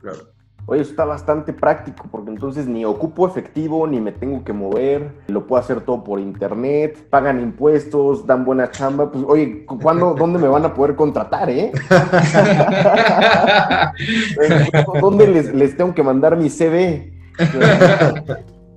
Claro. 0.00 0.31
Oye, 0.66 0.82
eso 0.82 0.90
está 0.90 1.04
bastante 1.04 1.52
práctico 1.52 2.06
porque 2.10 2.30
entonces 2.30 2.66
ni 2.66 2.84
ocupo 2.84 3.26
efectivo, 3.26 3.86
ni 3.86 4.00
me 4.00 4.12
tengo 4.12 4.44
que 4.44 4.52
mover, 4.52 5.12
lo 5.26 5.46
puedo 5.46 5.60
hacer 5.60 5.80
todo 5.80 6.04
por 6.04 6.20
internet, 6.20 7.08
pagan 7.10 7.40
impuestos, 7.40 8.26
dan 8.26 8.44
buena 8.44 8.70
chamba. 8.70 9.10
Pues, 9.10 9.24
oye, 9.26 9.66
¿cuándo, 9.66 10.14
dónde 10.18 10.38
me 10.38 10.48
van 10.48 10.64
a 10.64 10.72
poder 10.72 10.94
contratar, 10.94 11.50
eh? 11.50 11.72
¿Dónde 15.00 15.26
les, 15.26 15.76
tengo 15.76 15.94
que 15.94 16.02
mandar 16.02 16.36
mi 16.36 16.48
CV? 16.48 17.12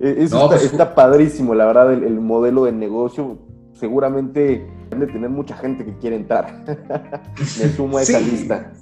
está, 0.00 0.48
pues, 0.48 0.64
está, 0.64 0.94
padrísimo, 0.94 1.54
la 1.54 1.66
verdad, 1.66 1.92
el, 1.92 2.02
el 2.02 2.20
modelo 2.20 2.64
de 2.64 2.72
negocio 2.72 3.38
seguramente 3.78 4.66
de 4.90 5.06
tener 5.06 5.30
mucha 5.30 5.56
gente 5.56 5.84
que 5.84 5.96
quiere 5.98 6.16
entrar. 6.16 6.64
Me 7.38 7.68
sumo 7.68 7.98
a 7.98 8.02
esa 8.02 8.20
lista. 8.20 8.72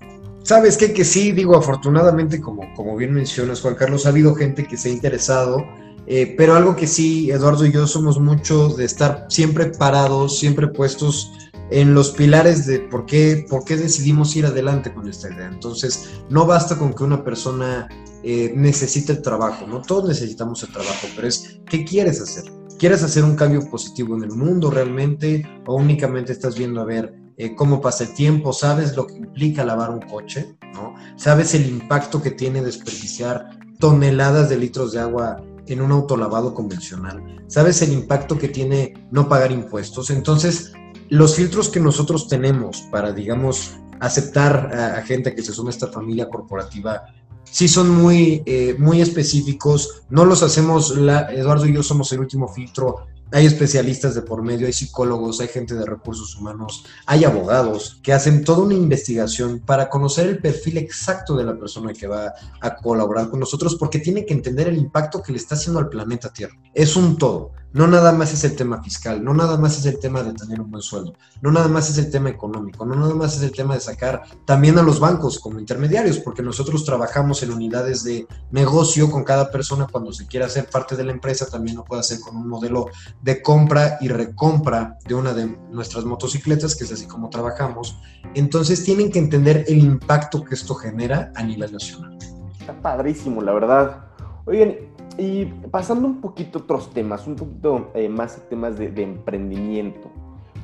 ¿Sabes 0.44 0.76
qué? 0.76 0.92
Que 0.92 1.04
sí, 1.04 1.33
digo, 1.33 1.57
afortunadamente, 1.57 2.38
como, 2.38 2.70
como 2.74 2.94
bien 2.96 3.14
mencionas, 3.14 3.62
Juan 3.62 3.76
Carlos, 3.76 4.04
ha 4.04 4.11
habido 4.11 4.35
gente 4.35 4.66
que 4.66 4.76
se 4.76 4.90
ha 4.90 4.92
interesado, 4.92 5.64
eh, 6.07 6.35
pero 6.37 6.54
algo 6.54 6.76
que 6.76 6.87
sí, 6.87 7.30
Eduardo 7.30 7.64
y 7.64 7.72
yo 7.72 7.87
somos 7.87 8.20
mucho 8.20 8.68
de 8.68 8.85
estar 8.85 9.24
siempre 9.30 9.68
parados, 9.68 10.38
siempre 10.38 10.68
puestos 10.68 11.33
en 11.70 11.94
los 11.94 12.11
pilares 12.11 12.66
de 12.66 12.80
por 12.80 13.07
qué, 13.07 13.46
por 13.48 13.64
qué 13.64 13.78
decidimos 13.78 14.37
ir 14.37 14.44
adelante 14.44 14.92
con 14.92 15.09
esta 15.09 15.33
idea. 15.33 15.46
Entonces, 15.46 16.11
no 16.28 16.44
basta 16.44 16.76
con 16.78 16.92
que 16.92 17.04
una 17.04 17.24
persona 17.24 17.88
eh, 18.22 18.52
necesite 18.54 19.12
el 19.12 19.22
trabajo, 19.22 19.66
¿no? 19.66 19.80
Todos 19.80 20.07
necesitamos 20.07 20.62
el 20.62 20.72
trabajo, 20.72 21.07
pero 21.16 21.26
es, 21.26 21.59
¿qué 21.64 21.87
quieres 21.87 22.20
hacer? 22.20 22.44
¿Quieres 22.78 23.02
hacer 23.02 23.24
un 23.24 23.35
cambio 23.35 23.66
positivo 23.70 24.14
en 24.14 24.24
el 24.24 24.33
mundo 24.33 24.70
realmente 24.70 25.42
o 25.64 25.76
únicamente 25.76 26.33
estás 26.33 26.54
viendo 26.59 26.83
a 26.83 26.85
ver 26.85 27.23
eh, 27.36 27.54
cómo 27.54 27.80
pasa 27.80 28.04
el 28.04 28.14
tiempo? 28.14 28.52
¿Sabes 28.52 28.96
lo 28.96 29.06
que 29.06 29.14
implica 29.14 29.64
lavar 29.64 29.90
un 29.90 30.00
coche? 30.00 30.56
¿no? 30.74 30.94
¿Sabes 31.16 31.54
el 31.54 31.66
impacto 31.66 32.22
que 32.22 32.30
tiene 32.30 32.62
desperdiciar 32.62 33.50
toneladas 33.78 34.48
de 34.48 34.58
litros 34.58 34.92
de 34.92 35.00
agua 35.00 35.42
en 35.66 35.80
un 35.80 35.92
autolavado 35.92 36.54
convencional? 36.54 37.44
¿Sabes 37.46 37.82
el 37.82 37.92
impacto 37.92 38.38
que 38.38 38.48
tiene 38.48 38.94
no 39.10 39.28
pagar 39.28 39.52
impuestos? 39.52 40.10
Entonces, 40.10 40.72
los 41.08 41.36
filtros 41.36 41.68
que 41.68 41.80
nosotros 41.80 42.28
tenemos 42.28 42.82
para, 42.90 43.12
digamos, 43.12 43.76
aceptar 44.00 44.74
a, 44.74 45.02
gente 45.02 45.34
que 45.34 45.42
se 45.42 45.52
suma 45.52 45.70
a 45.70 45.72
esta 45.72 45.86
familia 45.88 46.28
corporativa 46.28 47.04
sí 47.44 47.68
son 47.68 47.90
muy, 47.90 48.42
eh, 48.46 48.74
muy 48.78 49.00
específicos. 49.00 50.02
No 50.08 50.24
los 50.24 50.42
hacemos, 50.42 50.96
Eduardo 50.96 51.66
y 51.66 51.74
yo 51.74 51.82
somos 51.82 52.12
el 52.12 52.20
último 52.20 52.48
filtro. 52.48 53.06
Hay 53.34 53.46
especialistas 53.46 54.14
de 54.14 54.22
por 54.22 54.44
medio, 54.44 54.68
hay 54.68 54.72
psicólogos, 54.72 55.40
hay 55.40 55.48
gente 55.48 55.74
de 55.74 55.84
recursos 55.84 56.36
humanos, 56.36 56.84
hay 57.04 57.24
abogados 57.24 57.98
que 58.00 58.12
hacen 58.12 58.44
toda 58.44 58.62
una 58.62 58.74
investigación 58.74 59.58
para 59.58 59.90
conocer 59.90 60.28
el 60.28 60.38
perfil 60.38 60.78
exacto 60.78 61.34
de 61.36 61.42
la 61.42 61.58
persona 61.58 61.92
que 61.92 62.06
va 62.06 62.32
a 62.60 62.76
colaborar 62.76 63.30
con 63.30 63.40
nosotros 63.40 63.74
porque 63.74 63.98
tiene 63.98 64.24
que 64.24 64.34
entender 64.34 64.68
el 64.68 64.78
impacto 64.78 65.20
que 65.20 65.32
le 65.32 65.38
está 65.38 65.56
haciendo 65.56 65.80
al 65.80 65.88
planeta 65.88 66.32
Tierra. 66.32 66.54
Es 66.72 66.94
un 66.94 67.18
todo. 67.18 67.50
No 67.74 67.88
nada 67.88 68.12
más 68.12 68.32
es 68.32 68.44
el 68.44 68.54
tema 68.54 68.80
fiscal, 68.84 69.24
no 69.24 69.34
nada 69.34 69.58
más 69.58 69.76
es 69.76 69.87
el 69.87 69.98
tema 69.98 70.22
de 70.22 70.32
tener 70.32 70.60
un 70.60 70.70
buen 70.70 70.80
sueldo, 70.80 71.14
no 71.42 71.50
nada 71.50 71.66
más 71.66 71.90
es 71.90 71.98
el 71.98 72.08
tema 72.08 72.30
económico, 72.30 72.87
no 72.87 72.94
nada 72.94 73.16
más 73.16 73.37
es 73.37 73.42
el 73.42 73.50
tema 73.50 73.74
de 73.74 73.80
sacar 73.80 74.22
también 74.44 74.78
a 74.78 74.82
los 74.82 75.00
bancos 75.00 75.40
como 75.40 75.58
intermediarios, 75.58 76.20
porque 76.20 76.40
nosotros 76.40 76.84
trabajamos 76.84 77.42
en 77.42 77.52
unidades 77.52 78.04
de 78.04 78.28
negocio 78.52 79.10
con 79.10 79.24
cada 79.24 79.50
persona 79.50 79.88
cuando 79.90 80.12
se 80.12 80.28
quiere 80.28 80.46
hacer 80.46 80.70
parte 80.70 80.94
de 80.94 81.02
la 81.02 81.10
empresa, 81.10 81.50
también 81.50 81.76
lo 81.76 81.84
puede 81.84 82.02
hacer 82.02 82.20
con 82.20 82.37
un 82.37 82.48
modelo 82.48 82.87
de 83.20 83.42
compra 83.42 83.98
y 84.00 84.06
recompra 84.06 84.96
de 85.04 85.14
una 85.16 85.32
de 85.32 85.46
nuestras 85.72 86.04
motocicletas, 86.04 86.76
que 86.76 86.84
es 86.84 86.92
así 86.92 87.08
como 87.08 87.28
trabajamos. 87.28 87.98
Entonces 88.37 88.84
tienen 88.84 89.10
que 89.10 89.18
entender 89.18 89.64
el 89.66 89.78
impacto 89.78 90.44
que 90.44 90.54
esto 90.54 90.76
genera 90.76 91.32
a 91.34 91.42
nivel 91.42 91.72
nacional. 91.72 92.16
Está 92.60 92.80
padrísimo, 92.80 93.42
la 93.42 93.52
verdad. 93.52 94.04
Oigan, 94.46 94.93
y 95.18 95.46
pasando 95.70 96.07
un 96.07 96.20
poquito 96.20 96.59
a 96.59 96.62
otros 96.62 96.92
temas, 96.92 97.27
un 97.27 97.37
poquito 97.37 97.90
eh, 97.94 98.09
más 98.09 98.37
a 98.37 98.48
temas 98.48 98.79
de, 98.79 98.90
emprendimiento. 99.03 100.11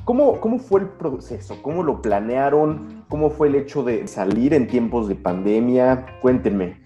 ¿Cómo, 0.03 0.39
¿Cómo, 0.41 0.59
fue 0.59 0.81
el 0.81 0.87
proceso? 0.87 1.61
¿Cómo 1.61 1.83
lo 1.83 2.01
planearon? 2.01 3.05
¿Cómo 3.07 3.29
fue 3.29 3.49
el 3.49 3.55
hecho 3.55 3.83
de 3.83 4.07
salir 4.07 4.53
en 4.53 4.67
tiempos 4.67 5.07
de 5.07 5.15
pandemia? 5.15 6.05
Cuéntenme. 6.21 6.81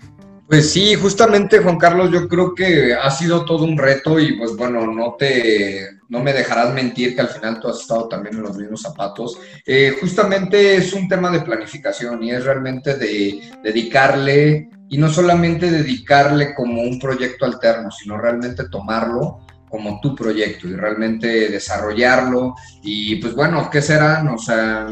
Pues 0.48 0.72
sí, 0.72 0.94
justamente 0.94 1.58
Juan 1.58 1.78
Carlos, 1.78 2.12
yo 2.12 2.28
creo 2.28 2.54
que 2.54 2.94
ha 2.94 3.10
sido 3.10 3.46
todo 3.46 3.64
un 3.64 3.80
reto 3.80 4.20
y 4.20 4.38
pues 4.38 4.56
bueno, 4.56 4.86
no 4.86 5.16
te, 5.18 5.88
no 6.08 6.22
me 6.22 6.34
dejarás 6.34 6.72
mentir 6.72 7.16
que 7.16 7.22
al 7.22 7.30
final 7.30 7.60
tú 7.60 7.68
has 7.68 7.82
estado 7.82 8.08
también 8.08 8.36
en 8.36 8.44
los 8.44 8.56
mismos 8.56 8.84
zapatos. 8.84 9.40
Eh, 9.66 9.96
justamente 10.00 10.76
es 10.76 10.94
un 10.94 11.08
tema 11.08 11.32
de 11.32 11.42
planificación 11.42 12.22
y 12.22 12.30
es 12.30 12.46
realmente 12.46 12.96
de 12.96 13.42
dedicarle 13.64 14.70
y 14.90 14.98
no 14.98 15.10
solamente 15.10 15.72
dedicarle 15.72 16.54
como 16.54 16.82
un 16.82 17.00
proyecto 17.00 17.46
alterno, 17.46 17.90
sino 17.92 18.18
realmente 18.18 18.70
tomarlo 18.70 19.40
como 19.70 20.00
tu 20.00 20.16
proyecto 20.16 20.68
y 20.68 20.74
realmente 20.74 21.50
desarrollarlo. 21.50 22.56
Y 22.82 23.18
pues 23.18 23.36
bueno, 23.36 23.70
¿qué 23.70 23.82
serán? 23.82 24.28
O 24.30 24.38
sea, 24.38 24.88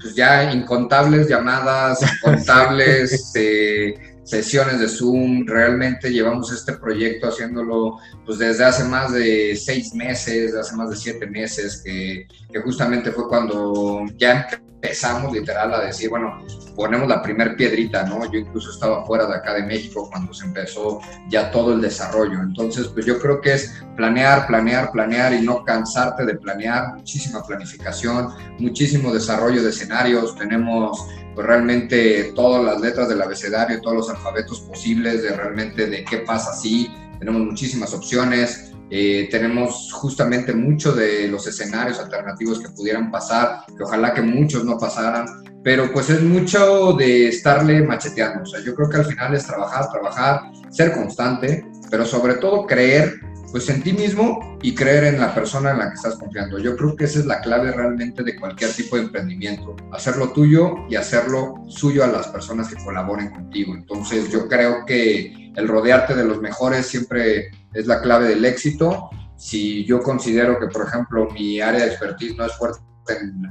pues 0.00 0.14
ya 0.14 0.50
incontables 0.52 1.28
llamadas, 1.28 2.00
incontables 2.22 3.32
eh, 3.34 3.94
sesiones 4.22 4.80
de 4.80 4.88
Zoom. 4.88 5.46
Realmente 5.46 6.10
llevamos 6.10 6.52
este 6.52 6.74
proyecto 6.74 7.28
haciéndolo 7.28 7.98
pues 8.24 8.38
desde 8.38 8.64
hace 8.64 8.84
más 8.84 9.12
de 9.12 9.56
seis 9.56 9.92
meses, 9.94 10.54
hace 10.54 10.76
más 10.76 10.90
de 10.90 10.96
siete 10.96 11.26
meses, 11.26 11.82
que, 11.84 12.26
que 12.50 12.60
justamente 12.60 13.10
fue 13.12 13.28
cuando 13.28 14.04
ya 14.16 14.46
empezamos 14.80 15.32
literal 15.32 15.74
a 15.74 15.80
decir, 15.80 16.08
bueno, 16.08 16.38
ponemos 16.76 17.08
la 17.08 17.20
primer 17.20 17.56
piedrita, 17.56 18.04
¿no? 18.04 18.30
Yo 18.30 18.38
incluso 18.38 18.70
estaba 18.70 19.04
fuera 19.04 19.26
de 19.26 19.34
acá 19.34 19.54
de 19.54 19.64
México 19.64 20.08
cuando 20.08 20.32
se 20.32 20.46
empezó 20.46 21.00
ya 21.28 21.50
todo 21.50 21.72
el 21.74 21.80
desarrollo. 21.80 22.40
Entonces, 22.40 22.86
pues 22.86 23.04
yo 23.04 23.18
creo 23.18 23.40
que 23.40 23.54
es 23.54 23.82
planear, 23.96 24.46
planear, 24.46 24.92
planear 24.92 25.32
y 25.32 25.40
no 25.40 25.64
cansarte 25.64 26.24
de 26.24 26.36
planear, 26.36 26.94
muchísima 26.94 27.42
planificación, 27.42 28.28
muchísimo 28.60 29.12
desarrollo 29.12 29.62
de 29.64 29.70
escenarios. 29.70 30.36
Tenemos 30.36 31.04
pues 31.34 31.44
realmente 31.44 32.32
todas 32.36 32.64
las 32.64 32.80
letras 32.80 33.08
del 33.08 33.20
abecedario, 33.20 33.80
todos 33.80 33.96
los 33.96 34.10
alfabetos 34.10 34.60
posibles 34.60 35.24
de 35.24 35.30
realmente 35.30 35.86
de 35.86 36.04
qué 36.04 36.18
pasa 36.18 36.52
si. 36.52 36.88
Tenemos 37.18 37.42
muchísimas 37.42 37.92
opciones 37.92 38.72
eh, 38.90 39.28
tenemos 39.30 39.92
justamente 39.92 40.52
mucho 40.54 40.92
de 40.92 41.28
los 41.28 41.46
escenarios 41.46 41.98
alternativos 41.98 42.60
que 42.60 42.70
pudieran 42.70 43.10
pasar, 43.10 43.64
que 43.76 43.82
ojalá 43.82 44.14
que 44.14 44.22
muchos 44.22 44.64
no 44.64 44.78
pasaran, 44.78 45.26
pero 45.62 45.92
pues 45.92 46.08
es 46.10 46.22
mucho 46.22 46.94
de 46.94 47.28
estarle 47.28 47.82
macheteando. 47.82 48.42
O 48.42 48.46
sea, 48.46 48.60
yo 48.60 48.74
creo 48.74 48.88
que 48.88 48.96
al 48.96 49.04
final 49.04 49.34
es 49.34 49.46
trabajar, 49.46 49.90
trabajar, 49.90 50.40
ser 50.70 50.92
constante, 50.92 51.66
pero 51.90 52.06
sobre 52.06 52.34
todo 52.34 52.66
creer 52.66 53.20
pues 53.50 53.68
en 53.70 53.82
ti 53.82 53.92
mismo 53.92 54.58
y 54.62 54.74
creer 54.74 55.04
en 55.04 55.20
la 55.20 55.34
persona 55.34 55.70
en 55.70 55.78
la 55.78 55.88
que 55.88 55.94
estás 55.94 56.16
confiando. 56.16 56.58
Yo 56.58 56.76
creo 56.76 56.96
que 56.96 57.04
esa 57.04 57.20
es 57.20 57.26
la 57.26 57.40
clave 57.40 57.72
realmente 57.72 58.22
de 58.22 58.36
cualquier 58.36 58.72
tipo 58.72 58.96
de 58.96 59.02
emprendimiento, 59.02 59.74
hacerlo 59.92 60.32
tuyo 60.32 60.74
y 60.88 60.96
hacerlo 60.96 61.54
suyo 61.68 62.04
a 62.04 62.08
las 62.08 62.28
personas 62.28 62.68
que 62.68 62.82
colaboren 62.82 63.30
contigo. 63.30 63.74
Entonces 63.74 64.30
yo 64.30 64.48
creo 64.48 64.84
que 64.84 65.52
el 65.56 65.66
rodearte 65.66 66.14
de 66.14 66.24
los 66.24 66.40
mejores 66.40 66.86
siempre 66.86 67.50
es 67.74 67.86
la 67.86 68.00
clave 68.00 68.28
del 68.28 68.44
éxito. 68.44 69.10
Si 69.36 69.84
yo 69.84 70.00
considero 70.02 70.58
que, 70.58 70.66
por 70.66 70.86
ejemplo, 70.86 71.28
mi 71.30 71.60
área 71.60 71.84
de 71.84 71.90
expertise 71.90 72.36
no 72.36 72.44
es 72.44 72.52
fuerte 72.52 72.88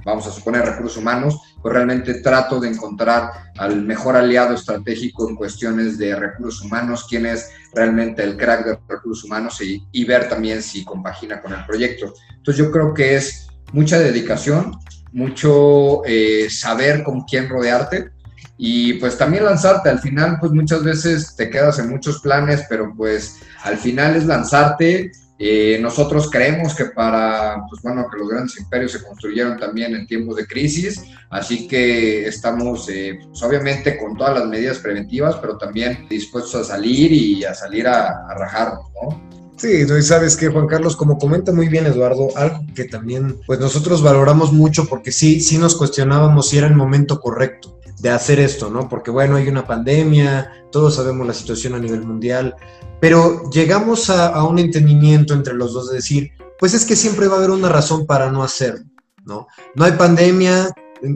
vamos 0.05 0.27
a 0.27 0.31
suponer, 0.31 0.65
recursos 0.65 0.97
humanos, 0.97 1.39
pues 1.61 1.73
realmente 1.73 2.15
trato 2.15 2.59
de 2.59 2.69
encontrar 2.69 3.31
al 3.57 3.81
mejor 3.81 4.15
aliado 4.15 4.53
estratégico 4.53 5.29
en 5.29 5.35
cuestiones 5.35 5.97
de 5.97 6.15
recursos 6.15 6.63
humanos, 6.63 7.05
quién 7.09 7.25
es 7.25 7.49
realmente 7.73 8.23
el 8.23 8.37
crack 8.37 8.65
de 8.65 8.79
recursos 8.87 9.25
humanos 9.25 9.61
y, 9.61 10.05
ver 10.05 10.29
también 10.29 10.63
si 10.63 10.85
compagina 10.85 11.41
con 11.41 11.53
el 11.53 11.65
proyecto. 11.65 12.13
Entonces 12.37 12.63
yo 12.63 12.71
creo 12.71 12.93
que 12.93 13.15
es 13.15 13.47
mucha 13.73 13.99
dedicación, 13.99 14.77
mucho 15.11 16.01
eh, 16.05 16.47
saber 16.49 17.03
con 17.03 17.23
quién 17.23 17.49
rodearte 17.49 18.11
y 18.57 18.93
pues 18.93 19.17
también 19.17 19.45
lanzarte. 19.45 19.89
Al 19.89 19.99
final, 19.99 20.37
pues 20.39 20.51
muchas 20.51 20.83
veces 20.83 21.35
te 21.35 21.49
quedas 21.49 21.79
en 21.79 21.89
muchos 21.89 22.21
planes, 22.21 22.65
pero 22.69 22.93
pues 22.95 23.39
al 23.63 23.77
final 23.77 24.15
es 24.15 24.25
lanzarte 24.25 25.11
eh, 25.39 25.77
nosotros 25.79 26.31
creemos 26.31 26.73
que 26.73 26.85
para, 26.85 27.63
pues 27.69 27.81
bueno, 27.83 28.07
que 28.11 28.17
los 28.17 28.27
grandes 28.27 28.59
imperios 28.59 28.93
se 28.93 29.03
construyeron 29.03 29.57
también 29.57 29.93
en 29.93 30.07
tiempos 30.07 30.35
de 30.35 30.47
crisis, 30.47 31.03
así 31.29 31.67
que 31.67 32.27
estamos, 32.27 32.89
eh, 32.89 33.19
pues 33.27 33.43
obviamente, 33.43 33.97
con 33.99 34.17
todas 34.17 34.39
las 34.39 34.47
medidas 34.47 34.79
preventivas, 34.79 35.35
pero 35.35 35.57
también 35.57 36.07
dispuestos 36.09 36.55
a 36.55 36.63
salir 36.63 37.11
y 37.11 37.43
a 37.43 37.53
salir 37.53 37.87
a, 37.87 38.27
a 38.27 38.33
rajarnos, 38.33 38.87
¿no? 38.99 39.27
Sí, 39.57 39.69
y 39.69 40.01
sabes 40.03 40.37
que 40.37 40.49
Juan 40.49 40.67
Carlos, 40.67 40.95
como 40.95 41.17
comenta 41.17 41.51
muy 41.51 41.67
bien 41.67 41.87
Eduardo, 41.87 42.29
algo 42.35 42.63
que 42.75 42.85
también 42.85 43.39
pues 43.47 43.59
nosotros 43.59 44.03
valoramos 44.03 44.53
mucho 44.53 44.85
porque 44.85 45.11
sí, 45.11 45.39
sí 45.39 45.57
nos 45.57 45.75
cuestionábamos 45.75 46.49
si 46.49 46.59
era 46.59 46.67
el 46.67 46.75
momento 46.75 47.19
correcto 47.19 47.76
de 47.99 48.09
hacer 48.09 48.39
esto, 48.39 48.69
¿no? 48.69 48.87
Porque 48.87 49.11
bueno, 49.11 49.35
hay 49.35 49.47
una 49.47 49.65
pandemia, 49.65 50.51
todos 50.71 50.95
sabemos 50.95 51.25
la 51.25 51.33
situación 51.33 51.73
a 51.73 51.79
nivel 51.79 52.05
mundial, 52.05 52.55
pero 52.99 53.49
llegamos 53.49 54.09
a, 54.09 54.43
un 54.43 54.59
entendimiento 54.59 55.33
entre 55.33 55.53
los 55.53 55.73
dos 55.73 55.89
de 55.89 55.95
decir, 55.95 56.31
pues 56.59 56.73
es 56.73 56.85
que 56.85 56.95
siempre 56.95 57.27
va 57.27 57.35
a 57.35 57.37
haber 57.37 57.51
una 57.51 57.69
razón 57.69 58.05
para 58.05 58.31
no 58.31 58.43
hacerlo, 58.43 58.85
¿no? 59.25 59.47
No 59.75 59.85
hay 59.85 59.93
pandemia 59.93 60.69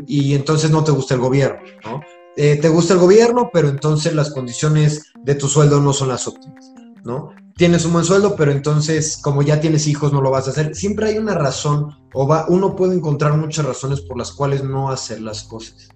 y 0.07 0.35
entonces 0.35 0.69
no 0.71 0.83
te 0.83 0.91
gusta 0.91 1.15
el 1.15 1.21
gobierno, 1.21 1.61
¿no? 1.83 2.01
Eh, 2.35 2.57
te 2.57 2.69
gusta 2.69 2.93
el 2.93 2.99
gobierno, 2.99 3.49
pero 3.51 3.67
entonces 3.67 4.13
las 4.15 4.31
condiciones 4.31 5.11
de 5.23 5.35
tu 5.35 5.47
sueldo 5.47 5.81
no 5.81 5.93
son 5.93 6.07
las 6.07 6.27
óptimas, 6.27 6.71
¿no? 7.03 7.33
Tienes 7.57 7.85
un 7.85 7.93
buen 7.93 8.05
sueldo, 8.05 8.35
pero 8.35 8.51
entonces 8.51 9.19
como 9.21 9.41
ya 9.41 9.59
tienes 9.59 9.85
hijos 9.85 10.13
no 10.13 10.21
lo 10.21 10.31
vas 10.31 10.47
a 10.47 10.51
hacer. 10.51 10.73
Siempre 10.75 11.09
hay 11.09 11.17
una 11.17 11.35
razón 11.35 11.95
o 12.13 12.27
va, 12.27 12.45
uno 12.47 12.75
puede 12.75 12.95
encontrar 12.95 13.33
muchas 13.37 13.65
razones 13.65 14.01
por 14.01 14.17
las 14.17 14.31
cuales 14.31 14.63
no 14.63 14.89
hacer 14.89 15.21
las 15.21 15.43
cosas. 15.43 15.90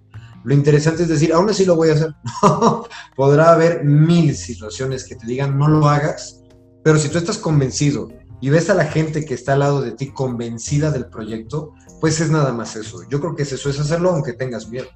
Lo 0.46 0.54
interesante 0.54 1.04
es 1.04 1.10
decir, 1.10 1.34
aún 1.34 1.50
así 1.50 1.66
lo 1.66 1.76
voy 1.76 1.90
a 1.90 1.94
hacer. 1.94 2.14
Podrá 3.16 3.52
haber 3.52 3.84
mil 3.84 4.36
situaciones 4.36 5.04
que 5.04 5.16
te 5.16 5.26
digan 5.26 5.58
no 5.58 5.68
lo 5.68 5.90
hagas, 5.90 6.44
pero 6.84 7.00
si 7.00 7.10
tú 7.10 7.18
estás 7.18 7.40
convencido 7.40 8.10
y 8.42 8.50
ves 8.50 8.70
a 8.70 8.76
la 8.76 8.86
gente 8.86 9.26
que 9.26 9.34
está 9.34 9.54
al 9.54 9.60
lado 9.60 9.82
de 9.82 9.92
ti 9.92 10.12
convencida 10.12 10.92
del 10.92 11.08
proyecto, 11.08 11.74
pues 12.00 12.22
es 12.22 12.30
nada 12.30 12.54
más 12.54 12.76
eso. 12.76 13.00
Yo 13.10 13.20
creo 13.20 13.36
que 13.36 13.42
es 13.42 13.52
eso, 13.54 13.70
es 13.70 13.80
hacerlo 13.80 14.12
aunque 14.12 14.34
tengas 14.34 14.70
miedo. 14.70 14.88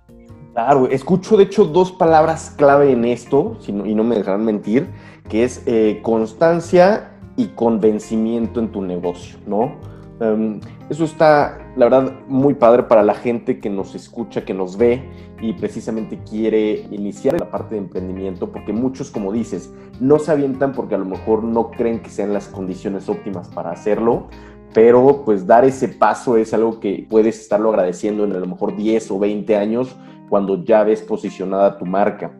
Claro, 0.53 0.88
escucho 0.88 1.35
de 1.35 1.45
hecho 1.45 1.65
dos 1.65 1.91
palabras 1.91 2.53
clave 2.55 2.91
en 2.91 3.05
esto, 3.05 3.57
y 3.67 3.71
no 3.71 4.03
me 4.03 4.17
dejarán 4.17 4.45
mentir, 4.45 4.88
que 5.29 5.43
es 5.43 5.62
eh, 5.65 5.99
constancia 6.03 7.17
y 7.38 7.47
convencimiento 7.47 8.59
en 8.59 8.71
tu 8.71 8.81
negocio, 8.81 9.39
¿no? 9.47 9.79
Em, 10.19 10.59
eso 10.89 11.04
está, 11.04 11.60
la 11.75 11.86
verdad, 11.86 12.13
muy 12.28 12.56
padre 12.56 12.84
para 12.84 13.04
la 13.04 13.13
gente 13.13 13.60
que 13.60 13.69
nos 13.69 13.93
escucha, 13.93 14.43
que 14.43 14.56
nos 14.56 14.75
ve 14.75 15.04
y 15.39 15.54
precisamente 15.54 16.19
quiere 16.28 16.88
iniciar 16.89 17.39
la 17.39 17.52
parte 17.52 17.75
de 17.75 17.82
emprendimiento, 17.82 18.52
porque 18.52 18.73
muchos, 18.73 19.12
como 19.12 19.32
dices, 19.32 19.71
no 19.99 20.17
se 20.17 20.32
avientan 20.32 20.73
porque 20.73 20.95
a 20.95 20.97
lo 20.97 21.06
mejor 21.06 21.43
no 21.43 21.69
creen 21.69 22.02
que 22.02 22.10
sean 22.10 22.34
las 22.34 22.47
condiciones 22.47 23.08
óptimas 23.08 23.49
para 23.49 23.69
hacerlo, 23.69 24.30
pero 24.73 25.23
pues 25.25 25.45
dar 25.45 25.63
ese 25.63 25.89
paso 25.89 26.38
es 26.38 26.56
algo 26.56 26.80
que 26.80 27.06
puedes 27.08 27.39
estarlo 27.39 27.69
agradeciendo 27.69 28.23
en 28.23 28.34
a 28.34 28.39
lo 28.39 28.47
mejor 28.47 28.75
10 28.75 29.12
o 29.12 29.19
20 29.19 29.56
años 29.58 29.95
cuando 30.28 30.63
ya 30.63 30.84
ves 30.84 31.04
posicionada 31.04 31.78
tu 31.78 31.86
marca. 31.86 32.32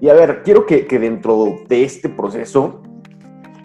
Y 0.00 0.08
a 0.08 0.14
ver, 0.14 0.42
quiero 0.44 0.64
que, 0.64 0.86
que 0.86 0.98
dentro 1.00 1.56
de 1.68 1.82
este 1.82 2.08
proceso 2.08 2.82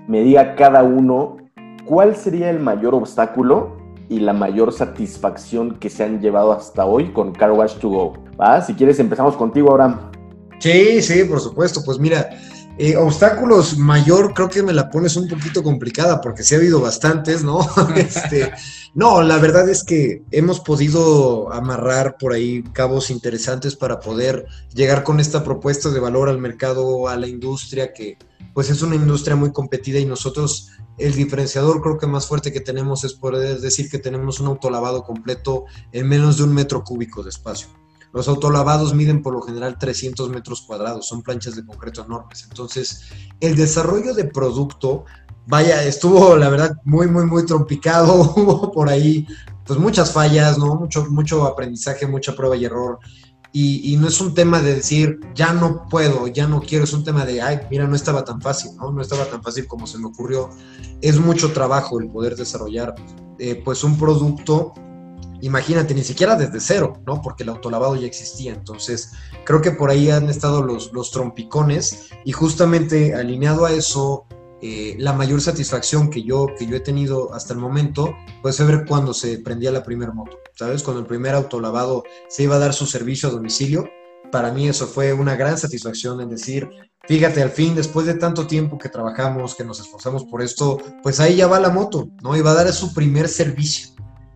me 0.07 0.21
diga 0.21 0.55
cada 0.55 0.83
uno 0.83 1.37
cuál 1.85 2.15
sería 2.15 2.49
el 2.49 2.59
mayor 2.59 2.95
obstáculo 2.95 3.74
y 4.09 4.19
la 4.19 4.33
mayor 4.33 4.71
satisfacción 4.71 5.75
que 5.79 5.89
se 5.89 6.03
han 6.03 6.21
llevado 6.21 6.51
hasta 6.51 6.85
hoy 6.85 7.11
con 7.11 7.33
Car 7.33 7.51
Wash 7.51 7.75
to 7.75 7.89
Go. 7.89 8.13
¿Va? 8.39 8.61
Si 8.61 8.73
quieres, 8.73 8.99
empezamos 8.99 9.35
contigo, 9.35 9.71
Abraham. 9.71 10.11
Sí, 10.59 11.01
sí, 11.01 11.23
por 11.23 11.39
supuesto. 11.39 11.81
Pues 11.83 11.99
mira, 11.99 12.29
eh, 12.77 12.95
obstáculos 12.97 13.77
mayor, 13.77 14.33
creo 14.33 14.49
que 14.49 14.61
me 14.61 14.73
la 14.73 14.89
pones 14.89 15.15
un 15.15 15.27
poquito 15.27 15.63
complicada 15.63 16.19
porque 16.19 16.43
sí 16.43 16.55
ha 16.55 16.57
habido 16.57 16.81
bastantes, 16.81 17.43
¿no? 17.43 17.59
este, 17.95 18.51
no, 18.95 19.21
la 19.21 19.37
verdad 19.39 19.67
es 19.67 19.83
que 19.83 20.23
hemos 20.31 20.61
podido 20.61 21.51
amarrar 21.51 22.15
por 22.17 22.31
ahí 22.31 22.63
cabos 22.71 23.11
interesantes 23.11 23.75
para 23.75 23.99
poder 23.99 24.45
llegar 24.73 25.03
con 25.03 25.19
esta 25.19 25.43
propuesta 25.43 25.89
de 25.89 25.99
valor 25.99 26.29
al 26.29 26.39
mercado, 26.39 27.09
a 27.09 27.17
la 27.17 27.27
industria, 27.27 27.91
que 27.91 28.17
pues 28.53 28.69
es 28.69 28.81
una 28.81 28.95
industria 28.95 29.35
muy 29.35 29.51
competida 29.51 29.99
y 29.99 30.05
nosotros 30.05 30.69
el 30.97 31.13
diferenciador 31.13 31.81
creo 31.81 31.97
que 31.97 32.07
más 32.07 32.25
fuerte 32.25 32.53
que 32.53 32.61
tenemos 32.61 33.03
es 33.03 33.13
poder 33.13 33.59
decir 33.59 33.89
que 33.89 33.99
tenemos 33.99 34.39
un 34.39 34.47
autolavado 34.47 35.03
completo 35.03 35.65
en 35.91 36.07
menos 36.07 36.37
de 36.37 36.43
un 36.43 36.53
metro 36.53 36.81
cúbico 36.85 37.21
de 37.21 37.31
espacio. 37.31 37.67
Los 38.13 38.29
autolavados 38.29 38.93
miden 38.93 39.21
por 39.21 39.33
lo 39.33 39.41
general 39.41 39.77
300 39.77 40.29
metros 40.29 40.61
cuadrados, 40.61 41.05
son 41.05 41.21
planchas 41.21 41.57
de 41.57 41.65
concreto 41.65 42.05
enormes. 42.05 42.45
Entonces, 42.49 43.01
el 43.41 43.57
desarrollo 43.57 44.13
de 44.13 44.23
producto, 44.23 45.03
vaya, 45.47 45.83
estuvo 45.83 46.35
la 46.35 46.49
verdad 46.49 46.77
muy, 46.83 47.07
muy, 47.07 47.25
muy 47.25 47.45
trompicado, 47.45 48.13
hubo 48.35 48.71
por 48.71 48.89
ahí 48.89 49.27
pues 49.65 49.79
muchas 49.79 50.11
fallas, 50.11 50.57
¿no? 50.57 50.75
Mucho, 50.75 51.05
mucho 51.09 51.45
aprendizaje, 51.45 52.05
mucha 52.05 52.35
prueba 52.35 52.55
y 52.55 52.65
error. 52.65 52.99
Y, 53.57 53.95
no 53.95 54.09
es 54.09 54.19
un 54.19 54.33
tema 54.33 54.61
de 54.61 54.75
decir, 54.75 55.21
ya 55.33 55.53
no 55.53 55.87
puedo, 55.87 56.27
ya 56.27 56.45
no 56.45 56.59
quiero, 56.59 56.83
es 56.83 56.91
un 56.91 57.05
tema 57.05 57.25
de, 57.25 57.41
ay, 57.41 57.61
mira, 57.71 57.87
no 57.87 57.95
estaba 57.95 58.25
tan 58.25 58.41
fácil, 58.41 58.75
¿no? 58.75 58.91
No 58.91 59.01
estaba 59.01 59.23
tan 59.29 59.41
fácil 59.41 59.65
como 59.65 59.87
se 59.87 59.97
me 59.97 60.07
ocurrió. 60.07 60.49
Es 60.99 61.21
mucho 61.21 61.53
trabajo 61.53 62.01
el 62.01 62.09
poder 62.09 62.35
desarrollar, 62.35 62.95
eh, 63.39 63.61
pues, 63.63 63.85
un 63.85 63.97
producto, 63.97 64.73
imagínate, 65.39 65.93
ni 65.93 66.03
siquiera 66.03 66.35
desde 66.35 66.59
cero, 66.59 67.01
¿no? 67.07 67.21
Porque 67.21 67.43
el 67.43 67.49
autolavado 67.49 67.95
ya 67.95 68.07
existía. 68.07 68.51
Entonces, 68.51 69.13
creo 69.45 69.61
que 69.61 69.71
por 69.71 69.89
ahí 69.89 70.11
han 70.11 70.29
estado 70.29 70.61
los, 70.61 70.91
los 70.91 71.11
trompicones 71.11 72.09
y 72.25 72.33
justamente 72.33 73.15
alineado 73.15 73.65
a 73.65 73.71
eso, 73.71 74.25
eh, 74.67 74.95
la 74.97 75.13
mayor 75.13 75.41
satisfacción 75.41 76.09
que 76.09 76.23
yo, 76.23 76.47
que 76.57 76.65
yo 76.65 76.75
he 76.75 76.79
tenido 76.79 77.31
hasta 77.35 77.53
el 77.53 77.59
momento, 77.59 78.15
pues 78.41 78.57
fue 78.57 78.65
ver 78.65 78.85
cuando 78.87 79.13
se 79.13 79.37
prendía 79.37 79.71
la 79.71 79.83
primera 79.83 80.11
moto, 80.11 80.39
¿sabes? 80.55 80.81
Cuando 80.81 81.01
el 81.01 81.05
primer 81.05 81.35
autolavado 81.35 82.03
se 82.29 82.41
iba 82.41 82.55
a 82.55 82.59
dar 82.59 82.73
su 82.73 82.87
servicio 82.87 83.29
a 83.29 83.31
domicilio. 83.31 83.87
Para 84.31 84.51
mí 84.51 84.67
eso 84.67 84.87
fue 84.87 85.13
una 85.13 85.35
gran 85.35 85.59
satisfacción 85.59 86.19
en 86.19 86.29
decir, 86.29 86.67
fíjate, 87.07 87.43
al 87.43 87.51
fin, 87.51 87.75
después 87.75 88.07
de 88.07 88.15
tanto 88.15 88.47
tiempo 88.47 88.79
que 88.79 88.89
trabajamos, 88.89 89.53
que 89.53 89.63
nos 89.63 89.79
esforzamos 89.79 90.23
por 90.23 90.41
esto, 90.41 90.79
pues 91.03 91.19
ahí 91.19 91.35
ya 91.35 91.45
va 91.45 91.59
la 91.59 91.69
moto, 91.69 92.09
¿no? 92.23 92.35
Y 92.35 92.41
va 92.41 92.49
a 92.51 92.63
dar 92.63 92.73
su 92.73 92.91
primer 92.91 93.29
servicio. 93.29 93.89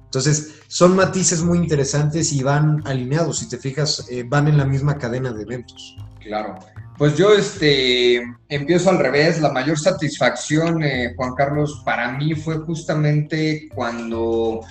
Entonces, 0.09 0.55
son 0.67 0.95
matices 0.95 1.43
muy 1.43 1.59
interesantes 1.59 2.33
y 2.33 2.41
van 2.41 2.81
alineados, 2.87 3.37
si 3.37 3.47
te 3.47 3.59
fijas, 3.59 4.07
eh, 4.09 4.23
van 4.27 4.47
en 4.47 4.57
la 4.57 4.65
misma 4.65 4.97
cadena 4.97 5.31
de 5.31 5.43
eventos. 5.43 5.95
Claro. 6.19 6.57
Pues 6.97 7.15
yo 7.15 7.31
este, 7.33 8.23
empiezo 8.49 8.89
al 8.89 8.97
revés. 8.97 9.39
La 9.39 9.51
mayor 9.51 9.77
satisfacción, 9.77 10.81
eh, 10.81 11.13
Juan 11.15 11.35
Carlos, 11.35 11.83
para 11.85 12.11
mí 12.11 12.33
fue 12.33 12.57
justamente 12.57 13.69
cuando 13.73 14.61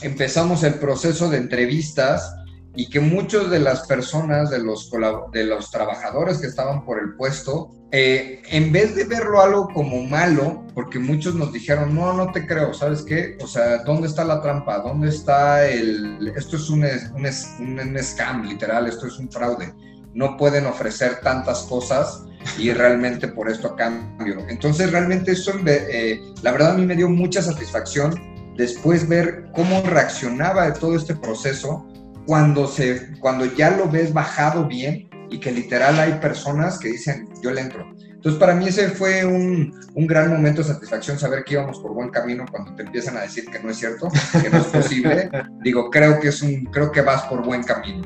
empezamos 0.00 0.62
el 0.62 0.74
proceso 0.74 1.28
de 1.28 1.38
entrevistas 1.38 2.32
y 2.76 2.88
que 2.90 3.00
muchos 3.00 3.50
de 3.50 3.60
las 3.60 3.86
personas, 3.86 4.50
de 4.50 4.58
los, 4.58 4.90
de 5.32 5.44
los 5.44 5.70
trabajadores 5.70 6.38
que 6.38 6.46
estaban 6.46 6.84
por 6.84 6.98
el 6.98 7.14
puesto, 7.14 7.70
eh, 7.92 8.42
en 8.50 8.72
vez 8.72 8.96
de 8.96 9.04
verlo 9.04 9.40
algo 9.40 9.68
como 9.72 10.02
malo, 10.02 10.64
porque 10.74 10.98
muchos 10.98 11.34
nos 11.34 11.52
dijeron, 11.52 11.94
no, 11.94 12.12
no 12.12 12.32
te 12.32 12.46
creo, 12.46 12.74
¿sabes 12.74 13.02
qué? 13.02 13.38
O 13.40 13.46
sea, 13.46 13.78
¿dónde 13.84 14.08
está 14.08 14.24
la 14.24 14.42
trampa? 14.42 14.78
¿Dónde 14.78 15.08
está 15.08 15.66
el... 15.68 16.32
Esto 16.36 16.56
es 16.56 16.68
un, 16.70 16.84
un, 16.84 17.78
un 17.78 17.98
scam, 18.02 18.44
literal, 18.44 18.88
esto 18.88 19.06
es 19.06 19.18
un 19.18 19.30
fraude 19.30 19.72
no 20.14 20.36
pueden 20.36 20.66
ofrecer 20.66 21.20
tantas 21.20 21.62
cosas 21.62 22.22
y 22.58 22.72
realmente 22.72 23.28
por 23.28 23.50
esto 23.50 23.68
a 23.68 23.76
cambio. 23.76 24.38
Entonces 24.48 24.90
realmente 24.90 25.32
eso, 25.32 25.52
eh, 25.66 26.20
la 26.42 26.52
verdad 26.52 26.72
a 26.72 26.74
mí 26.74 26.86
me 26.86 26.96
dio 26.96 27.08
mucha 27.08 27.42
satisfacción 27.42 28.14
después 28.56 29.08
ver 29.08 29.46
cómo 29.52 29.82
reaccionaba 29.82 30.66
de 30.66 30.78
todo 30.78 30.96
este 30.96 31.16
proceso 31.16 31.86
cuando, 32.26 32.66
se, 32.66 33.18
cuando 33.20 33.44
ya 33.44 33.70
lo 33.70 33.88
ves 33.88 34.12
bajado 34.12 34.66
bien 34.66 35.08
y 35.30 35.38
que 35.38 35.50
literal 35.50 35.98
hay 35.98 36.14
personas 36.14 36.78
que 36.78 36.88
dicen, 36.88 37.28
yo 37.42 37.50
le 37.50 37.62
entro. 37.62 37.84
Entonces, 37.98 38.40
para 38.40 38.54
mí 38.54 38.68
ese 38.68 38.88
fue 38.88 39.24
un, 39.24 39.78
un, 39.94 40.06
gran 40.06 40.30
momento 40.30 40.62
de 40.62 40.68
satisfacción 40.68 41.18
saber 41.18 41.44
que 41.44 41.54
íbamos 41.54 41.78
por 41.80 41.92
buen 41.92 42.08
camino 42.08 42.46
cuando 42.50 42.74
te 42.74 42.82
empiezan 42.82 43.18
a 43.18 43.22
decir 43.22 43.44
que 43.50 43.58
no 43.62 43.68
es 43.68 43.76
cierto, 43.76 44.08
que 44.40 44.48
no 44.48 44.58
es 44.58 44.66
posible. 44.66 45.30
Digo, 45.62 45.90
creo 45.90 46.18
que, 46.20 46.28
es 46.28 46.40
un, 46.40 46.64
creo 46.66 46.90
que 46.90 47.02
vas 47.02 47.22
por 47.24 47.44
buen 47.44 47.62
camino. 47.62 48.02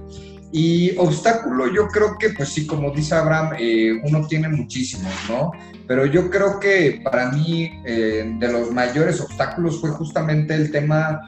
Y 0.50 0.96
obstáculo, 0.96 1.72
yo 1.72 1.88
creo 1.88 2.16
que, 2.18 2.30
pues 2.30 2.48
sí, 2.48 2.66
como 2.66 2.90
dice 2.90 3.14
Abraham, 3.14 3.52
eh, 3.58 4.00
uno 4.02 4.26
tiene 4.26 4.48
muchísimos, 4.48 5.12
¿no? 5.28 5.52
Pero 5.86 6.06
yo 6.06 6.30
creo 6.30 6.58
que 6.58 7.00
para 7.04 7.30
mí, 7.30 7.70
eh, 7.84 8.34
de 8.38 8.52
los 8.52 8.72
mayores 8.72 9.20
obstáculos 9.20 9.80
fue 9.80 9.90
justamente 9.90 10.54
el 10.54 10.70
tema 10.70 11.20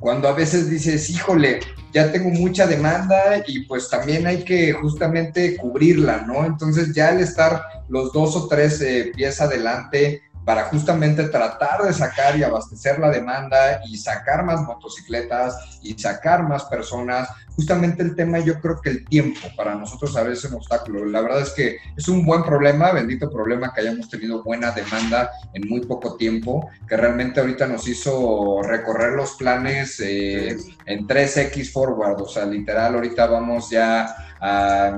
cuando 0.00 0.28
a 0.28 0.32
veces 0.32 0.70
dices, 0.70 1.10
híjole, 1.10 1.60
ya 1.92 2.12
tengo 2.12 2.30
mucha 2.30 2.66
demanda 2.66 3.42
y 3.46 3.64
pues 3.64 3.88
también 3.88 4.26
hay 4.26 4.44
que 4.44 4.72
justamente 4.72 5.56
cubrirla, 5.56 6.24
¿no? 6.26 6.44
Entonces 6.44 6.94
ya 6.94 7.08
al 7.08 7.20
estar 7.20 7.62
los 7.88 8.12
dos 8.12 8.36
o 8.36 8.46
tres 8.46 8.80
eh, 8.80 9.10
pies 9.14 9.40
adelante, 9.40 10.22
para 10.48 10.64
justamente 10.64 11.24
tratar 11.24 11.82
de 11.82 11.92
sacar 11.92 12.38
y 12.38 12.42
abastecer 12.42 12.98
la 12.98 13.10
demanda 13.10 13.82
y 13.86 13.98
sacar 13.98 14.42
más 14.46 14.62
motocicletas 14.62 15.78
y 15.82 15.92
sacar 15.92 16.42
más 16.42 16.64
personas. 16.64 17.28
Justamente 17.58 18.04
el 18.04 18.14
tema, 18.14 18.38
yo 18.38 18.60
creo 18.60 18.80
que 18.80 18.90
el 18.90 19.04
tiempo 19.04 19.40
para 19.56 19.74
nosotros 19.74 20.16
a 20.16 20.22
veces 20.22 20.44
es 20.44 20.50
un 20.52 20.58
obstáculo. 20.58 21.04
La 21.04 21.20
verdad 21.20 21.42
es 21.42 21.50
que 21.50 21.78
es 21.96 22.06
un 22.06 22.24
buen 22.24 22.44
problema, 22.44 22.92
bendito 22.92 23.28
problema 23.28 23.74
que 23.74 23.80
hayamos 23.80 24.08
tenido 24.08 24.44
buena 24.44 24.70
demanda 24.70 25.32
en 25.52 25.68
muy 25.68 25.80
poco 25.80 26.16
tiempo, 26.16 26.70
que 26.88 26.96
realmente 26.96 27.40
ahorita 27.40 27.66
nos 27.66 27.88
hizo 27.88 28.62
recorrer 28.62 29.14
los 29.14 29.32
planes 29.32 29.98
eh, 29.98 30.56
en 30.86 31.06
3X 31.08 31.72
forward, 31.72 32.22
o 32.22 32.28
sea, 32.28 32.46
literal, 32.46 32.94
ahorita 32.94 33.26
vamos 33.26 33.70
ya 33.70 34.14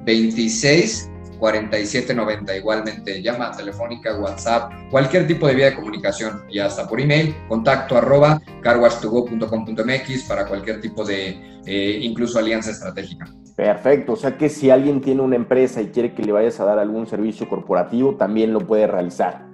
26 0.05 1.09
47 1.39 2.13
90. 2.15 2.55
Igualmente, 2.55 3.21
llama 3.21 3.51
telefónica, 3.51 4.17
WhatsApp, 4.17 4.71
cualquier 4.89 5.27
tipo 5.27 5.47
de 5.47 5.55
vía 5.55 5.65
de 5.67 5.75
comunicación 5.75 6.43
y 6.49 6.59
hasta 6.59 6.87
por 6.87 6.99
email, 6.99 7.35
contacto 7.47 7.97
arroba 7.97 8.41
carwash2go.com.mx 8.63 10.23
para 10.23 10.45
cualquier 10.45 10.81
tipo 10.81 11.03
de 11.03 11.37
eh, 11.65 11.99
incluso 12.01 12.39
alianza 12.39 12.71
estratégica. 12.71 13.27
Perfecto, 13.55 14.13
o 14.13 14.15
sea 14.15 14.37
que 14.37 14.49
si 14.49 14.69
alguien 14.69 15.01
tiene 15.01 15.21
una 15.21 15.35
empresa 15.35 15.81
y 15.81 15.87
quiere 15.87 16.13
que 16.13 16.23
le 16.23 16.31
vayas 16.31 16.59
a 16.59 16.65
dar 16.65 16.79
algún 16.79 17.07
servicio 17.07 17.49
corporativo, 17.49 18.15
también 18.15 18.53
lo 18.53 18.59
puede 18.59 18.85
realizar. 18.87 19.47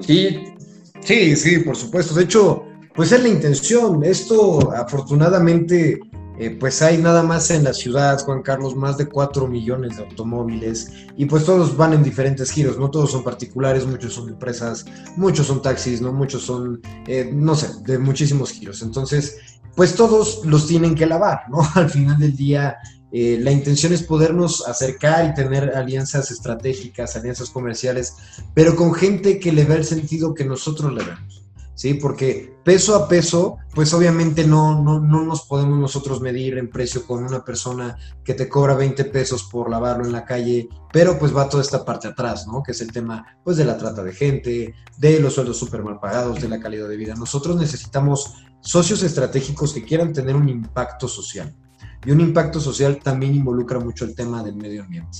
Sí, 0.00 0.54
Sí, 1.00 1.36
sí, 1.36 1.58
por 1.58 1.76
supuesto. 1.76 2.14
De 2.14 2.24
hecho, 2.24 2.64
pues 2.94 3.12
es 3.12 3.22
la 3.22 3.28
intención. 3.28 4.04
Esto, 4.04 4.72
afortunadamente, 4.72 6.00
eh, 6.38 6.50
pues 6.58 6.82
hay 6.82 6.98
nada 6.98 7.22
más 7.22 7.50
en 7.50 7.62
la 7.64 7.72
ciudad, 7.72 8.20
Juan 8.24 8.42
Carlos, 8.42 8.74
más 8.74 8.98
de 8.98 9.08
4 9.08 9.46
millones 9.46 9.96
de 9.96 10.04
automóviles 10.04 10.90
y 11.16 11.26
pues 11.26 11.44
todos 11.44 11.76
van 11.76 11.92
en 11.92 12.02
diferentes 12.02 12.50
giros, 12.50 12.76
no 12.76 12.90
todos 12.90 13.12
son 13.12 13.22
particulares, 13.22 13.86
muchos 13.86 14.14
son 14.14 14.28
empresas, 14.30 14.84
muchos 15.16 15.46
son 15.46 15.62
taxis, 15.62 16.00
no 16.00 16.12
muchos 16.12 16.42
son, 16.42 16.80
eh, 17.06 17.30
no 17.32 17.54
sé, 17.54 17.68
de 17.84 17.98
muchísimos 17.98 18.50
giros. 18.50 18.82
Entonces, 18.82 19.38
pues 19.76 19.94
todos 19.94 20.44
los 20.44 20.66
tienen 20.66 20.94
que 20.96 21.06
lavar, 21.06 21.42
¿no? 21.50 21.58
Al 21.74 21.88
final 21.88 22.18
del 22.18 22.36
día, 22.36 22.76
eh, 23.16 23.38
la 23.40 23.52
intención 23.52 23.92
es 23.92 24.02
podernos 24.02 24.66
acercar 24.66 25.30
y 25.30 25.34
tener 25.34 25.76
alianzas 25.76 26.32
estratégicas, 26.32 27.14
alianzas 27.14 27.48
comerciales, 27.48 28.14
pero 28.54 28.74
con 28.74 28.92
gente 28.92 29.38
que 29.38 29.52
le 29.52 29.64
ve 29.64 29.76
el 29.76 29.84
sentido 29.84 30.34
que 30.34 30.44
nosotros 30.44 30.92
le 30.92 31.04
vemos. 31.04 31.44
¿Sí? 31.76 31.94
Porque 31.94 32.56
peso 32.64 32.96
a 32.96 33.06
peso, 33.06 33.58
pues 33.72 33.94
obviamente 33.94 34.44
no, 34.44 34.82
no, 34.82 34.98
no 34.98 35.22
nos 35.22 35.42
podemos 35.42 35.78
nosotros 35.78 36.20
medir 36.20 36.58
en 36.58 36.70
precio 36.70 37.06
con 37.06 37.22
una 37.22 37.44
persona 37.44 37.96
que 38.24 38.34
te 38.34 38.48
cobra 38.48 38.74
20 38.74 39.04
pesos 39.04 39.44
por 39.44 39.70
lavarlo 39.70 40.04
en 40.04 40.12
la 40.12 40.24
calle, 40.24 40.68
pero 40.92 41.16
pues 41.16 41.36
va 41.36 41.48
toda 41.48 41.62
esta 41.62 41.84
parte 41.84 42.08
atrás, 42.08 42.48
¿no? 42.48 42.64
Que 42.64 42.72
es 42.72 42.80
el 42.80 42.92
tema, 42.92 43.38
pues, 43.44 43.56
de 43.56 43.64
la 43.64 43.76
trata 43.76 44.02
de 44.02 44.12
gente, 44.12 44.74
de 44.98 45.20
los 45.20 45.34
sueldos 45.34 45.56
súper 45.56 45.84
mal 45.84 46.00
pagados, 46.00 46.40
de 46.40 46.48
la 46.48 46.58
calidad 46.58 46.88
de 46.88 46.96
vida. 46.96 47.14
Nosotros 47.14 47.56
necesitamos 47.56 48.34
socios 48.60 49.04
estratégicos 49.04 49.72
que 49.72 49.84
quieran 49.84 50.12
tener 50.12 50.34
un 50.34 50.48
impacto 50.48 51.06
social. 51.06 51.54
Y 52.04 52.10
un 52.10 52.20
impacto 52.20 52.60
social 52.60 52.98
también 53.02 53.34
involucra 53.34 53.78
mucho 53.78 54.04
el 54.04 54.14
tema 54.14 54.42
del 54.42 54.56
medio 54.56 54.82
ambiente. 54.82 55.18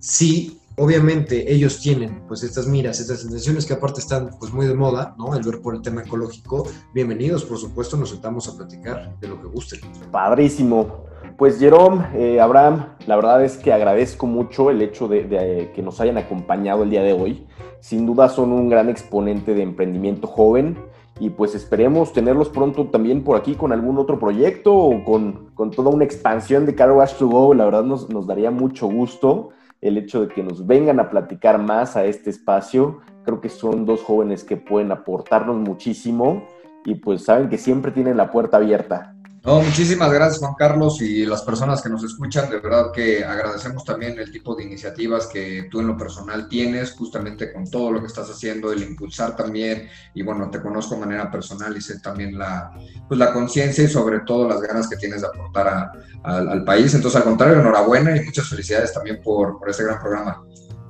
Sí, 0.00 0.60
obviamente 0.76 1.52
ellos 1.52 1.80
tienen 1.80 2.22
pues 2.26 2.42
estas 2.42 2.66
miras, 2.66 2.98
estas 2.98 3.22
intenciones 3.22 3.64
que 3.64 3.74
aparte 3.74 4.00
están 4.00 4.30
pues 4.40 4.52
muy 4.52 4.66
de 4.66 4.74
moda, 4.74 5.14
¿no? 5.16 5.34
El 5.36 5.44
ver 5.44 5.62
por 5.62 5.76
el 5.76 5.82
tema 5.82 6.02
ecológico. 6.02 6.66
Bienvenidos, 6.92 7.44
por 7.44 7.58
supuesto, 7.58 7.96
nos 7.96 8.10
sentamos 8.10 8.48
a 8.48 8.56
platicar 8.56 9.16
de 9.20 9.28
lo 9.28 9.40
que 9.40 9.46
gusten. 9.46 9.80
Padrísimo. 10.10 11.04
Pues 11.38 11.58
Jerome, 11.58 12.06
eh, 12.14 12.40
Abraham, 12.40 12.96
la 13.06 13.16
verdad 13.16 13.44
es 13.44 13.56
que 13.56 13.72
agradezco 13.72 14.26
mucho 14.26 14.70
el 14.70 14.82
hecho 14.82 15.08
de, 15.08 15.24
de, 15.24 15.72
que 15.74 15.82
nos 15.82 16.00
hayan 16.00 16.18
acompañado 16.18 16.82
el 16.82 16.90
día 16.90 17.02
de 17.02 17.12
hoy. 17.12 17.46
Sin 17.80 18.06
duda 18.06 18.28
son 18.28 18.52
un 18.52 18.68
gran 18.68 18.88
exponente 18.88 19.54
de 19.54 19.62
emprendimiento 19.62 20.26
joven 20.26 20.78
y 21.20 21.30
pues 21.30 21.54
esperemos 21.54 22.12
tenerlos 22.12 22.48
pronto 22.48 22.88
también 22.88 23.22
por 23.22 23.36
aquí 23.36 23.54
con 23.54 23.72
algún 23.72 23.98
otro 23.98 24.18
proyecto 24.18 24.74
o 24.74 25.04
con, 25.04 25.50
con 25.54 25.70
toda 25.70 25.90
una 25.90 26.04
expansión 26.04 26.66
de 26.66 26.74
Car 26.74 26.90
Wash 26.90 27.14
to 27.14 27.28
Go. 27.28 27.54
La 27.54 27.64
verdad 27.64 27.84
nos, 27.84 28.10
nos 28.10 28.26
daría 28.26 28.50
mucho 28.50 28.88
gusto 28.88 29.50
el 29.80 29.98
hecho 29.98 30.22
de 30.22 30.28
que 30.28 30.42
nos 30.42 30.66
vengan 30.66 30.98
a 30.98 31.10
platicar 31.10 31.62
más 31.62 31.96
a 31.96 32.04
este 32.04 32.30
espacio. 32.30 33.00
Creo 33.24 33.40
que 33.40 33.48
son 33.48 33.84
dos 33.84 34.02
jóvenes 34.02 34.42
que 34.42 34.56
pueden 34.56 34.90
aportarnos 34.90 35.56
muchísimo 35.56 36.42
y 36.84 36.96
pues 36.96 37.24
saben 37.24 37.48
que 37.48 37.58
siempre 37.58 37.92
tienen 37.92 38.16
la 38.16 38.30
puerta 38.30 38.56
abierta. 38.56 39.13
No, 39.44 39.60
muchísimas 39.60 40.10
gracias 40.10 40.38
Juan 40.38 40.54
Carlos 40.54 41.02
y 41.02 41.26
las 41.26 41.42
personas 41.42 41.82
que 41.82 41.90
nos 41.90 42.02
escuchan, 42.02 42.48
de 42.48 42.60
verdad 42.60 42.90
que 42.90 43.22
agradecemos 43.22 43.84
también 43.84 44.18
el 44.18 44.32
tipo 44.32 44.54
de 44.54 44.64
iniciativas 44.64 45.26
que 45.26 45.68
tú 45.70 45.80
en 45.80 45.88
lo 45.88 45.98
personal 45.98 46.48
tienes, 46.48 46.92
justamente 46.92 47.52
con 47.52 47.70
todo 47.70 47.92
lo 47.92 48.00
que 48.00 48.06
estás 48.06 48.30
haciendo, 48.30 48.72
el 48.72 48.82
impulsar 48.82 49.36
también, 49.36 49.86
y 50.14 50.22
bueno, 50.22 50.48
te 50.48 50.62
conozco 50.62 50.94
de 50.94 51.02
manera 51.02 51.30
personal 51.30 51.76
y 51.76 51.82
sé 51.82 52.00
también 52.00 52.38
la, 52.38 52.72
pues, 53.06 53.18
la 53.18 53.34
conciencia 53.34 53.84
y 53.84 53.88
sobre 53.88 54.20
todo 54.20 54.48
las 54.48 54.62
ganas 54.62 54.88
que 54.88 54.96
tienes 54.96 55.20
de 55.20 55.26
aportar 55.26 55.92
al 56.22 56.64
país. 56.64 56.94
Entonces, 56.94 57.20
al 57.20 57.24
contrario, 57.24 57.60
enhorabuena 57.60 58.16
y 58.16 58.24
muchas 58.24 58.48
felicidades 58.48 58.94
también 58.94 59.20
por, 59.22 59.58
por 59.58 59.68
este 59.68 59.84
gran 59.84 60.00
programa. 60.00 60.42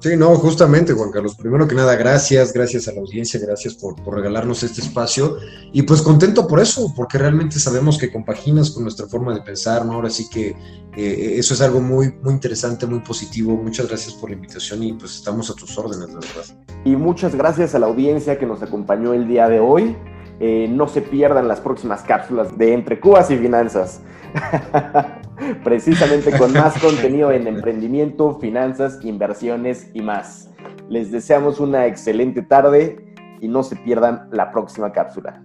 Sí, 0.05 0.19
no, 0.19 0.35
justamente, 0.35 0.93
Juan 0.93 1.11
Carlos. 1.11 1.35
Primero 1.35 1.67
que 1.67 1.75
nada, 1.75 1.97
gracias, 1.97 2.53
gracias 2.53 2.89
a 2.89 2.93
la 2.93 3.01
audiencia, 3.01 3.41
gracias 3.41 3.73
por, 3.73 3.97
regalarnos 4.15 4.63
este 4.63 4.83
espacio. 4.83 5.39
Y 5.73 5.81
pues 5.81 6.03
contento 6.03 6.47
por 6.47 6.61
eso, 6.61 6.93
porque 6.95 7.17
realmente 7.17 7.59
sabemos 7.59 7.97
que 7.97 8.13
compaginas 8.13 8.71
con 8.71 8.83
nuestra 8.83 9.07
forma 9.07 9.33
de 9.33 9.41
pensar, 9.41 9.87
¿no? 9.87 9.95
Ahora 9.95 10.11
sí 10.11 10.29
que 10.29 10.55
eh, 10.95 11.37
eso 11.39 11.55
es 11.55 11.63
algo 11.63 11.81
muy, 11.81 12.13
muy 12.23 12.35
interesante, 12.35 12.87
muy 12.87 12.99
positivo. 12.99 13.57
Muchas 13.57 13.89
gracias 13.89 14.13
por 14.13 14.29
la 14.29 14.37
invitación 14.37 14.83
y 14.83 14.93
pues 14.93 15.15
estamos 15.15 15.49
a 15.49 15.55
tus 15.55 15.75
órdenes, 15.79 16.09
de 16.09 16.17
verdad. 16.17 16.67
Y 16.85 16.97
muchas 16.97 17.35
gracias 17.35 17.75
a 17.75 17.79
la 17.79 17.87
audiencia 17.87 18.39
que 18.39 18.45
nos 18.45 18.61
acompañó 18.61 19.15
el 19.15 19.27
día 19.27 19.49
de 19.49 19.61
hoy. 19.61 19.97
Eh, 20.39 20.69
no 20.71 20.87
se 20.87 21.01
pierdan 21.01 21.49
las 21.49 21.61
próximas 21.61 22.03
cápsulas 22.03 22.59
de 22.59 22.75
Entre 22.75 23.01
Cubas 23.01 23.31
y 23.31 23.39
Finanzas. 23.39 24.01
Precisamente 25.63 26.37
con 26.37 26.53
más 26.53 26.79
contenido 26.83 27.33
en 27.33 27.47
emprendimiento, 27.47 28.39
finanzas, 28.39 28.99
inversiones 29.03 29.91
y 29.95 30.03
más. 30.03 30.51
Les 30.89 31.11
deseamos 31.11 31.61
una 31.61 31.87
excelente 31.87 32.43
tarde 32.43 33.15
y 33.41 33.49
no 33.49 33.63
se 33.63 33.77
pierdan 33.77 34.29
la 34.33 34.51
próxima 34.51 34.93
cápsula. 34.93 35.43